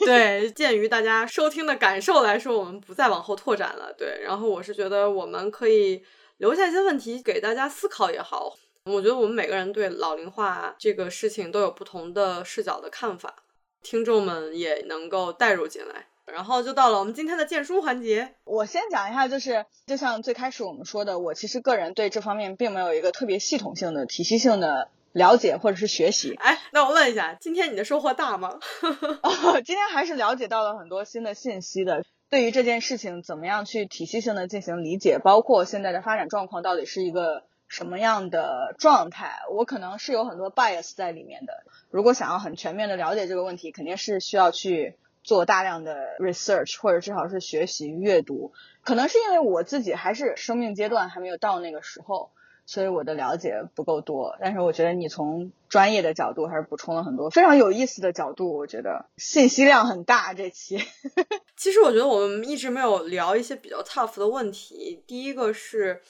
[0.00, 3.94] 对，鉴于大家收听的感受来说，我们不再往后拓展了。
[3.96, 6.02] 对，然后我是觉得我们可以
[6.38, 8.56] 留下一些问题给大家思考也好。
[8.84, 13.44] 我觉得我们每个人对老龄化这个事情都有不同的视角的看法，
[13.82, 16.06] 听众们也能够带入进来。
[16.26, 18.34] 然后就到了我们今天的荐书环节。
[18.44, 24.88] 我先讲一下，就是就像最开始我们说的，我其实个人对这方面并没有一个特别系统性的、体系性的。
[25.12, 28.58] 了解或者是学习，哎，那我问一下，今天你的收获大吗？
[29.22, 32.04] 哦今天还是了解到了很多新的信息的。
[32.30, 41.64] 对于这件事情，怎么样去体系性的进行理解，包括现在的发展状况到底是一个什么样的状态，我可能是有很多 bias 在里面的。
[41.90, 48.52] 如果想要很全面的了解这个问题，肯定是需要去做大量的 research，或者至少是学习阅读。
[48.82, 52.30] 可能是因为我自己还是生命阶段还没有到那个时候。
[52.68, 60.34] 所以我的了解不够多，但是我觉得你从专业的角度还是补充了很多非常有意思的角度，我觉得信息量很大。
[60.34, 60.78] 这期
[61.56, 65.02] 其实我觉得我们一直没有聊一些比较 tough 的问题。
[65.06, 66.02] 第一个是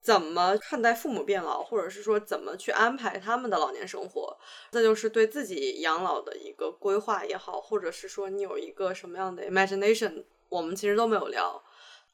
[0.00, 4.34] 怎么看待父母变老，或者是说怎么去安排他们的老年生活。
[4.70, 11.62] 再就是对自己养老的一个规划也好，或者是说你有一个什么样的 imagination，我们其实都没有聊。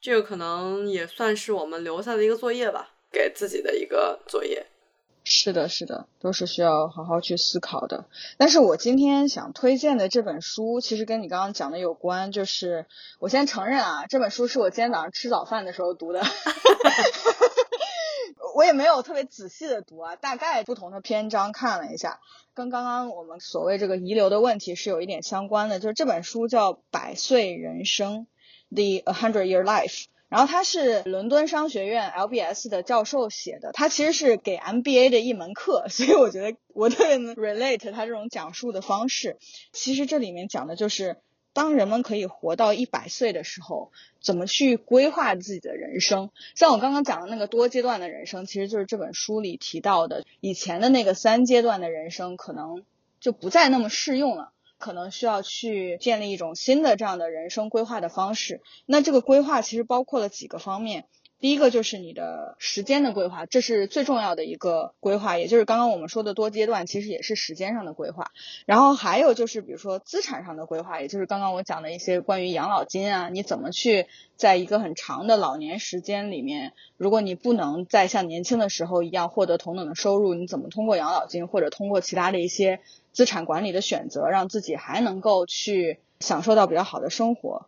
[0.01, 2.89] 这个可能也算是我们留下的一个作业吧。
[3.15, 4.67] 给自己的一个作业，
[5.23, 8.03] 是的，是的，都是需要好好去思考的。
[8.37, 12.33] 但是我今天想推荐的这本书，其实跟你刚刚讲的有关。
[12.33, 12.85] 就是
[13.19, 16.21] 我先承认啊，这本书是我今天早上吃早饭的时候读的，
[18.53, 22.19] 我也没有特别仔细的读啊，大概不同的篇章看了一下，
[22.53, 25.79] 跟刚刚我们所谓这个遗留的问题是有一点相关的。
[25.79, 28.27] 就是这本书叫《百岁人生》
[29.03, 30.07] ，The A Hundred Year Life。
[30.35, 39.37] 然后他是伦敦商学院 LBS 的教授写的，他其实是给 MBA 的一门课，所以我觉得我特别能 relate 他这种讲述的方式。
[39.71, 41.15] 其实这里面讲的就是，
[41.53, 46.31] 当人们可以活到一百岁的时候，怎么去规划自己的人生。
[46.53, 52.83] 像我刚刚讲的那个多阶段的人生，其实就是这本书里提到的，以前的那个三阶段的人生可能
[53.21, 54.51] 就不再那么适用了。
[54.77, 58.61] 可能需要去建立一种新的这样的人生规划的方式。
[58.85, 61.07] 那这个规划其实包括了几个方面。
[61.45, 68.31] 第一个就是你的时间的规划，这是最重要的一个规划，也就是刚刚我们说的多阶段，其实也是时间上的规划。
[68.65, 82.79] 然后还有就是比如说资产上的规划，也就是刚刚我讲的一些关于养老金啊，你怎么去在一个很长的老年时间里面，如果你不能再像年轻的时候一样获得同等的收入，你怎么通过养老金或者通过其他的一些
[83.11, 87.67] 资产管理的选择，让自己还能够去享受到比较好的生活？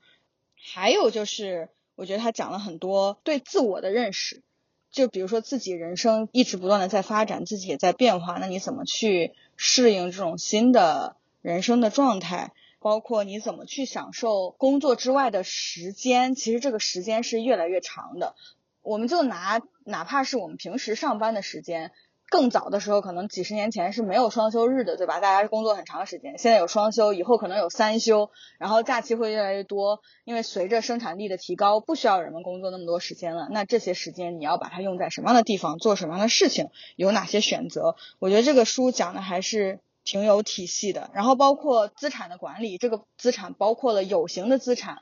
[0.73, 1.69] 还有就是。
[1.97, 4.43] 我觉得他讲了很多对自我的认识，
[4.91, 12.53] 就比如说自己人生一直不断的在发展，自己也在变化，那你怎么去适应这种新的人生的状态？
[12.79, 16.35] 包括你怎么去享受工作之外的时间？
[16.35, 18.35] 其实这个时间是越来越长的。
[18.83, 21.91] 我们就拿哪怕是我们平时上班的时间。
[22.29, 25.19] 更早的时候，可能几十年前是没有双休日的，对吧？
[25.19, 26.37] 大家工作很长时间。
[26.37, 30.01] 现在有双休，以后可能有三休，然后假期会越来越多。
[30.25, 33.47] 因为随着生产力的提高，不需要人们工作那么多时间了。
[33.49, 37.95] 那这些时间你要把它用在什么样的地方，做什么样的事情，有哪些选择？
[38.19, 41.09] 我觉得这个书讲的还是挺有体系的。
[41.13, 44.97] 然后包括资产的管理，这个资产包括了有形的资产。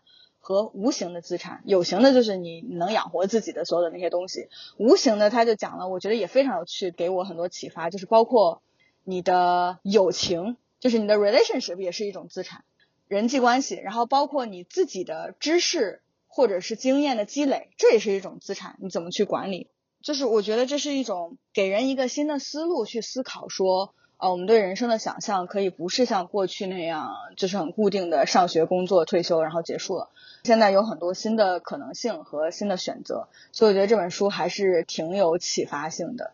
[0.47, 8.61] 和无形的资产，有形的就是你能养活自己的所有的那些东西，无形的他就讲了，我觉得也非常有趣，给我很多启发，就是包括
[9.03, 12.63] 你的友情，就是你的 relationship 也是一种资产，
[13.07, 19.71] 人际关系，然后包括你自己的知识或者是经验的积累，这也是一种资产，你怎么去管理？
[20.03, 23.95] 就是我觉得这是一种给人一个新的思路去思考说。
[24.17, 30.09] 呃，我们对人生的想象可以不是像过去那样，就是很固定的上学、工作、退休，然后结束了。
[30.43, 36.31] 现在有很多新的可能性和新的选择，所以我觉得这本书还是挺有启发性的。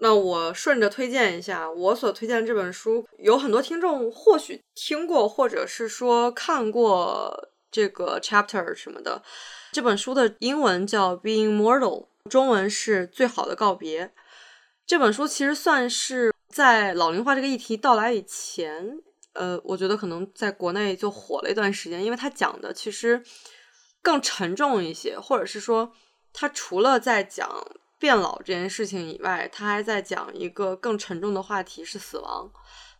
[0.00, 9.22] 那我顺着推荐一下，我所推荐的这本书，有很多听众或许听过，或者是说看过这个 chapter 什么的。
[9.72, 14.12] 这本书的英文叫《Being Mortal》，中文是最好的告别。
[14.86, 16.33] 这本书其实算是。
[16.54, 18.96] 在老龄化这个议题到来以前，
[19.32, 23.20] 呃，我觉得可能在国内就火了一段时间，因为它讲的其实
[24.00, 25.92] 更沉重一些，或者是说，
[26.32, 27.50] 它除了在讲
[27.98, 32.48] 变老这件事情以外，它还在讲一个更沉重的话题是死亡。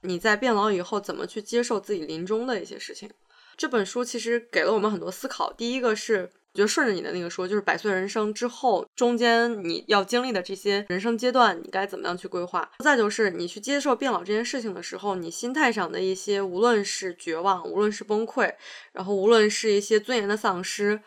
[0.00, 3.08] 你在变老以后怎么去接受自己临终的一些事情？
[3.56, 5.52] 这本书其实给了我们很多思考。
[5.52, 6.32] 第一个是。
[6.54, 12.70] 我觉得顺着你的那个说，就是百岁人生之后，中间你要经历的这些人生阶段，你该怎么样去规划？
[12.78, 18.54] 再就是你去接受变老这件事情的时候，你心态上的一些，无论是绝望，无论是崩溃，
[18.92, 21.00] 然后无论是一些尊严的丧失，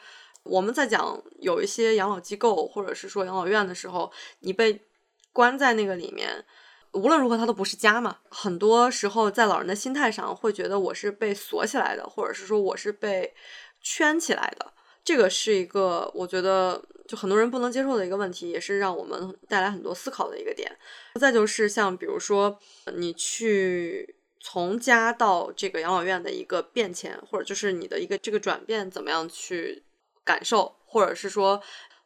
[0.43, 4.81] 我们在讲有一些养老机构或者是说养老院的时候，你被
[5.31, 6.43] 关在那个里面，
[6.91, 8.17] 无论如何它都不是家嘛。
[8.29, 13.33] 很多时候在老人的心态上会觉得我是被锁起来的，或者是说我是被
[13.81, 14.73] 圈起来的。
[15.07, 20.69] 这个是一个我觉得就很多人不能接受的一个问题，也是让我们带来很多思考的一个点。
[21.17, 22.59] 再就是像比如说
[22.97, 29.81] 你去从家到这个养老院的一个变迁，或者就是你的一个这个转变，怎么样去
[30.25, 31.61] 感受，或者是说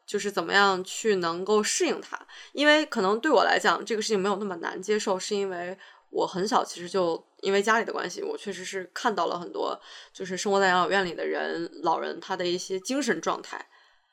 [0.05, 2.27] 就是怎么样去能够适应它？
[2.53, 5.75] 因为可能对我来讲，这个事情没有那么难接受，是因为
[6.11, 7.25] 我很小其实就。
[7.41, 9.75] 因为家里的关系，我确实是看到了很多，
[10.13, 13.67] 就是生活在养老院里的人，老人他的一些精神状态。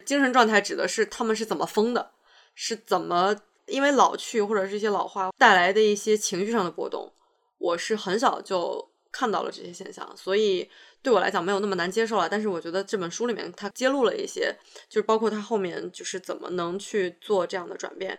[0.06, 2.12] 精神状态指的是他们是怎么疯的，
[2.54, 3.36] 是怎么
[3.66, 7.12] 因为老去或者是一些老化带来的一些情绪上的波动。
[7.58, 10.66] 我是很小就看到了这些现象，所以
[11.02, 12.26] 对我来讲没有那么难接受了。
[12.26, 14.56] 但是我觉得这本书里面它揭露了一些，
[14.88, 18.18] 就是包括他后面就是怎么能去做这样的转变。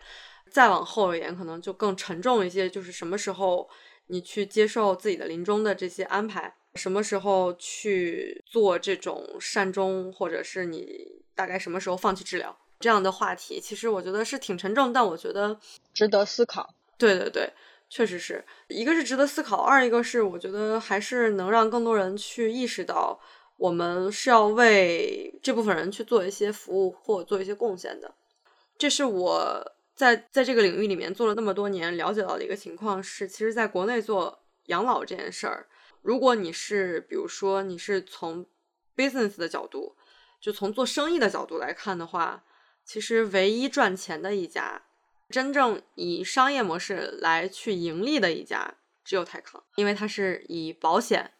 [0.51, 3.69] 再往后一点，可能就更沉重一些，就是什么时候。
[4.11, 15.59] 你去接受自己的临终的这些安排，什么时候去做这种善终，或者是你大概什么时候放弃治疗这样的话题，其实我觉得是挺沉重，但我觉得
[15.93, 16.73] 值得思考。
[16.97, 17.53] 对对对，
[17.87, 23.19] 确实是一个是值得思考，二一个是我觉得还是能让更多人去意识到，
[23.57, 28.11] 我们是要为这部分人去做一些服务或做一些贡献的。
[28.75, 29.73] 这是我。
[29.99, 35.67] 在在这个领域里面做了那么多年，了解到的一个情况是，其实在国内做养老这件事儿，
[36.01, 38.45] 如果你是比如说你是从
[38.95, 39.97] business 的角度，
[40.39, 42.45] 就从做生意的角度来看的话，
[42.85, 44.83] 其实唯一赚钱的一家，
[45.29, 51.33] 真正以商业模式来去盈利的一家，只有泰康，因为它是以保险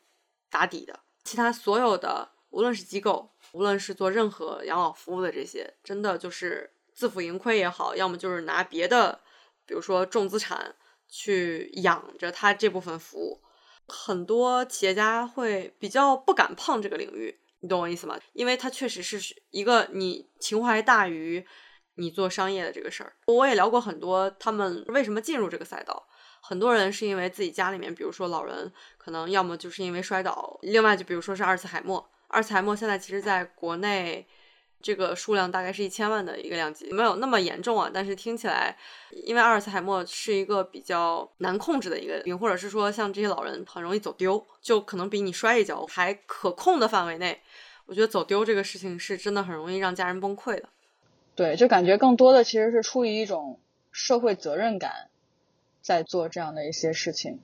[0.50, 6.74] 打底的，其他所有的无论是机构，无论是做任何养老服务的这些，真的就是。
[7.00, 9.22] 自负盈亏也好，要么就是拿别的，
[9.66, 10.76] 比如说重资产
[11.08, 13.42] 去养着他这部分服务。
[13.88, 18.20] 很多企业家会比较不敢碰这个领域，你懂我意思吗？
[18.34, 21.48] 因为它确实是一个你情怀大于
[21.96, 23.14] 你做商业的这个事儿。
[23.28, 26.06] 我也聊过很多，他们为什么进入这个赛道，
[26.42, 32.10] 很多人是因为自己家里面，比如说老人，可能要么就是因为摔倒，另外就比如说是阿尔茨海默。
[32.28, 34.28] 阿尔茨海默现在其实在国内。
[34.82, 37.90] 这个数量大概是一千万的一个量级，没有那么严重啊。
[37.94, 38.78] 但是听起来，
[39.12, 47.42] 因为阿尔茨海默是一个比较难控制的一个病，或者是说像这些老人很容易走丢，就可能比你摔一跤还可控的范围内。
[47.86, 50.70] 我觉得走丢这个事情是真的很容易让家人崩溃的。
[51.36, 53.60] 对，就感觉更多的其实是出于一种
[53.92, 55.10] 社会责任感，
[55.82, 57.40] 在做这样的一些事情。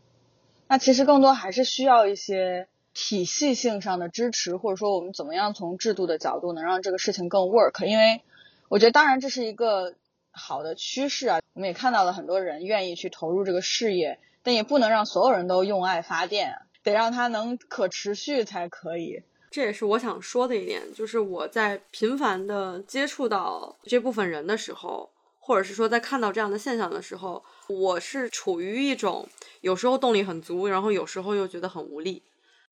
[0.68, 7.86] 那其实更多还是需要一些体系性上的支持，或者说我们怎么样从制度的角度能让这个事情更 work。
[7.86, 8.22] 因为
[8.70, 9.94] 我觉得，当然这是一个
[10.32, 19.22] 好的趋势啊，我们也看到了很多人愿意去投入这个事业，但也不能让所有人都用爱发电，得让它能可持续才可以。
[19.52, 29.28] 这也是我想说的一点，就是我在频繁的接触到这部分人的时候，或者是说在看到这样的现象的时候，我是处于一种
[29.62, 32.22] 有时候动力很足，然后有时候又觉得很无力，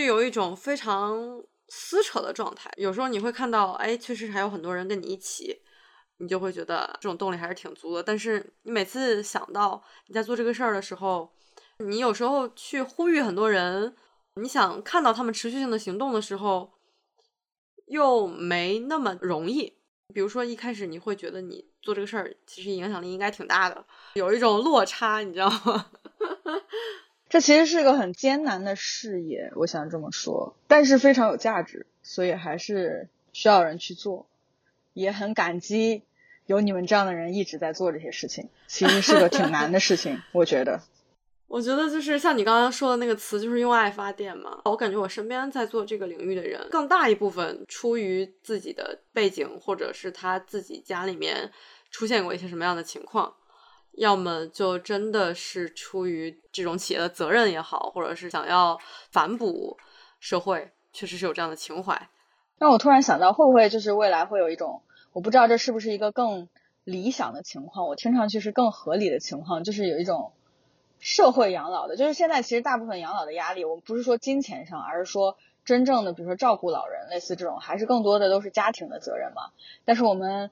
[0.04, 2.70] 就有一种非常撕扯的状态。
[2.76, 5.62] 有时候你会看到，哎，确实还有很多人跟你一起，
[6.18, 8.04] 你就会觉得这种动力还是挺足的。
[8.04, 11.32] 但是你每次想到你在做这个事儿的时候，
[11.78, 13.96] 你有时候去呼吁很多人。
[14.36, 16.74] 你想看到他们持续性的行动的时候，
[17.86, 19.78] 又没那么容易。
[20.14, 23.86] 比如说一开始你会觉得你做这个事儿其实影响力应该挺大的，
[24.16, 25.92] 有一种落差，你知道吗？
[27.34, 34.28] 这其实是个很艰难的事业，我想这么说，但是非常有价值，所以还是需要人去做。
[34.94, 36.04] 也很感激
[36.46, 40.80] 有你们这样的人一直在做这些事情，其实是个挺难的事情，我觉得。
[41.50, 44.62] 我觉得就是像你刚刚说的那个词，就是用爱发电嘛。
[44.66, 51.52] 我感觉我身边在做这个领域的人，更大一部分出于自己的背景，或者是他自己家里面
[51.90, 53.34] 出现过一些什么样的情况，
[53.94, 58.80] 要么就真的是出于这种企业的责任也好，或者是想要
[59.12, 59.78] 反哺
[60.20, 62.10] 社会，确实是有这样的情怀。
[62.58, 64.82] 让我突然想到，会不会就是未来会有一种，
[65.12, 66.48] 我不知道这是不是一个更
[66.84, 70.34] 理想的情况，我听上去是更合理的情况，就是有一种。
[71.06, 75.36] 社会养老的，就是现在其实大部分养老的压力，我们不是说金钱上，而是说
[75.66, 79.52] 真正的，比如说照顾老人，类似这种，还是更多的都是家庭的责任嘛。
[79.84, 80.50] 但是我们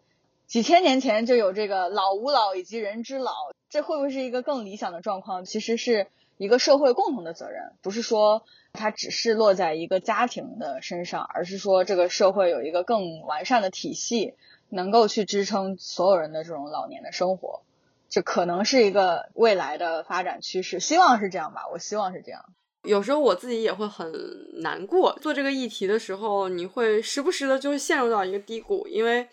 [0.52, 3.32] 几千年前就有这个老吾老以及人之老，
[3.70, 5.46] 这会不会是一个更理想的状况？
[5.46, 8.44] 其实是一个社会共同的责任，不是说
[8.74, 14.34] 它只是落在一个家庭的身上，而是说这个社会有一个更完善的体系，
[14.68, 17.62] 能够去支撑所有人的这种老年的生活。
[18.10, 21.70] 这可能是一个未来的发展趋势，希望是这样吧。
[21.72, 22.44] 我希望是这样。
[22.84, 24.12] 有时候我自己也会很
[24.62, 29.30] 难过，做这个议题的时候，你会时不时的就会陷入到一个低谷，因为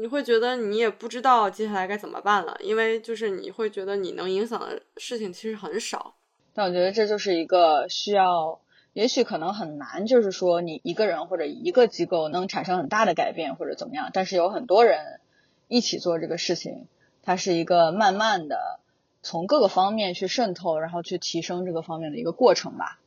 [0.00, 6.14] 你会觉得你也不知道接下来该怎么办了，因为就是你会觉得你能影响的事情其实很少。
[6.54, 8.60] 但我觉得这就是一个需要，
[8.92, 15.20] 也许可能很难，就是说你一个人或者一个机构能产生很大的改变或者怎么样，但是有很多人
[15.66, 16.86] 一起做这个事情。
[17.24, 18.80] 它是一个慢慢的
[19.22, 22.98] 从各个方面去渗透，然后去提升这个方面的一个过程吧。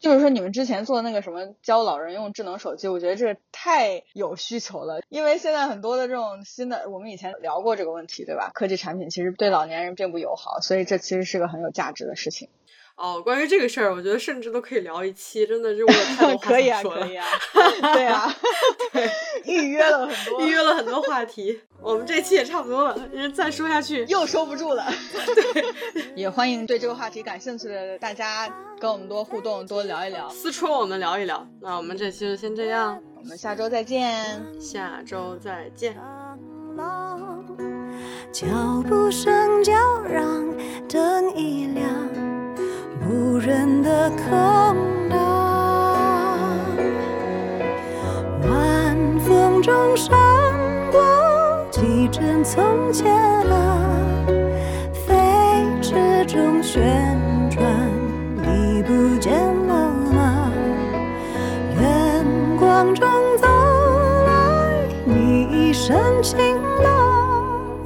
[0.00, 5.00] 就是说，你们之前做那个什么教老人用智能手机，我觉得这太有需求了。
[5.10, 8.50] 因为现在很多的这种新的，我们以前聊过这个问题，对吧？
[8.54, 12.48] 科技产品其实对老年人并不友好，所以这其实是个很有价值的事情。
[12.96, 17.26] 哦，关于这个事儿，我觉得甚至都可以聊一期，真的是我太多 可以啊，可以啊，
[17.94, 18.36] 对啊，
[18.92, 19.10] 对，
[19.44, 24.84] 预约了很多， 预约了很多话题，我们这期也差不多了，再说下去又收不住了。
[25.34, 25.62] 对，
[26.20, 28.46] 也欢迎对这个话题感兴趣的大家
[28.78, 31.48] 跟我们多互动，多聊一聊，私戳我们聊一聊。
[31.62, 35.96] 那我们这期就先这样，我们下周再见，下周再见。
[38.30, 38.46] 脚
[38.86, 40.44] 步声叫嚷，
[40.90, 41.88] 灯一亮。
[43.08, 44.28] 无人的空
[45.08, 45.16] 荡，
[48.42, 50.10] 晚风中闪
[50.92, 51.00] 过
[51.70, 53.79] 几帧从前啊，飞驰
[56.32, 56.80] 中旋
[57.50, 57.60] 转，
[58.36, 59.32] 你不见
[59.66, 60.52] 了吗？
[61.76, 62.24] 远
[62.56, 66.38] 光中走来你一身晴
[66.84, 67.76] 朗，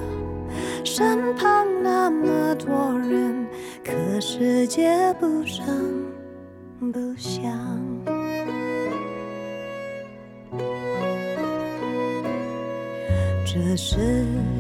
[0.85, 3.47] 身旁那么多人。
[3.83, 5.65] 可世界不声
[6.93, 7.43] 不响，
[13.47, 13.99] 这世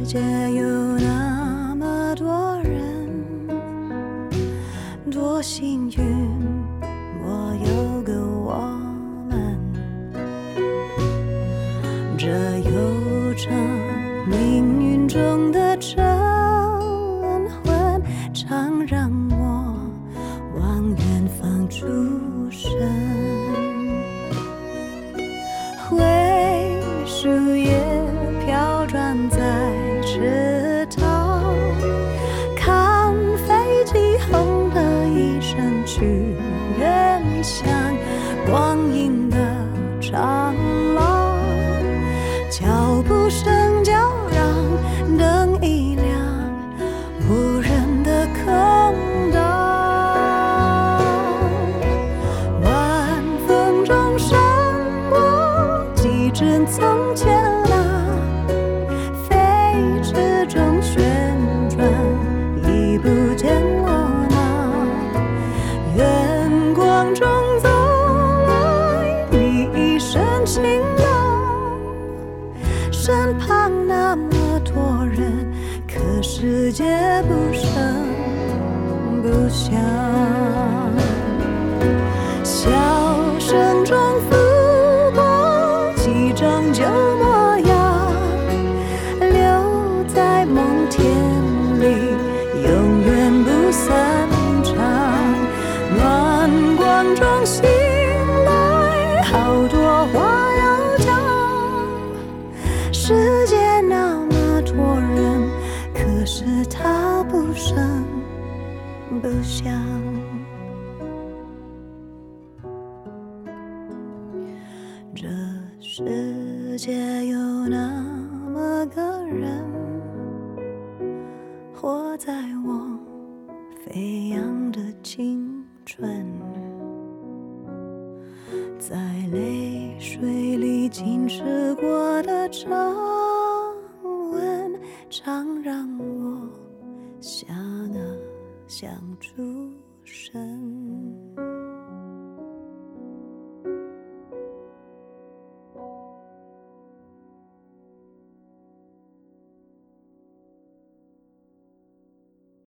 [0.05, 0.18] 界
[0.53, 0.64] 有
[0.99, 2.84] 那么多人，
[5.11, 6.03] 多幸运，
[7.23, 8.55] 我有个我
[9.29, 9.59] 们，
[12.17, 12.27] 这
[12.61, 13.53] 悠长
[14.27, 15.77] 命运中的